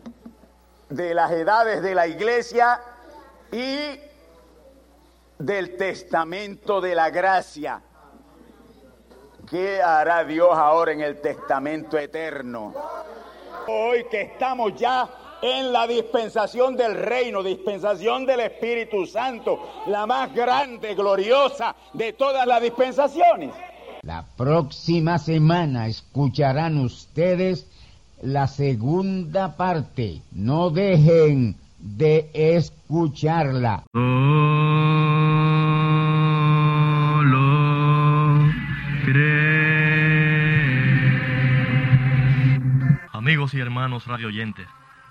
de 0.89 1.13
las 1.13 1.32
edades 1.32 1.82
de 1.82 1.95
la 1.95 2.07
iglesia 2.07 2.80
y 3.51 3.99
del 5.38 5.76
testamento 5.76 6.80
de 6.80 6.95
la 6.95 7.09
gracia. 7.09 7.82
¿Qué 9.49 9.82
hará 9.82 10.24
Dios 10.24 10.49
ahora 10.53 10.93
en 10.93 11.01
el 11.01 11.22
testamento 11.22 11.97
eterno? 11.97 12.74
Hoy 13.68 14.05
que 14.05 14.22
estamos 14.22 14.74
ya 14.76 15.07
en 15.41 15.71
la 15.71 15.88
dispensación 15.88 16.75
del 16.75 16.95
reino, 16.95 17.43
dispensación 17.43 18.25
del 18.25 18.41
Espíritu 18.41 19.05
Santo, 19.05 19.59
la 19.88 20.05
más 20.05 20.33
grande, 20.33 20.95
gloriosa 20.95 21.75
de 21.93 22.13
todas 22.13 22.47
las 22.47 22.61
dispensaciones. 22.61 23.51
La 24.01 24.25
próxima 24.38 25.17
semana 25.17 25.88
escucharán 25.88 26.77
ustedes 26.77 27.67
la 28.21 28.47
segunda 28.47 29.57
parte. 29.57 30.21
No 30.31 30.69
dejen 30.69 31.55
de 31.79 32.29
escucharla. 32.33 33.83
Amigos 43.11 43.55
y 43.55 43.59
hermanos 43.59 44.05
radioyentes 44.05 44.67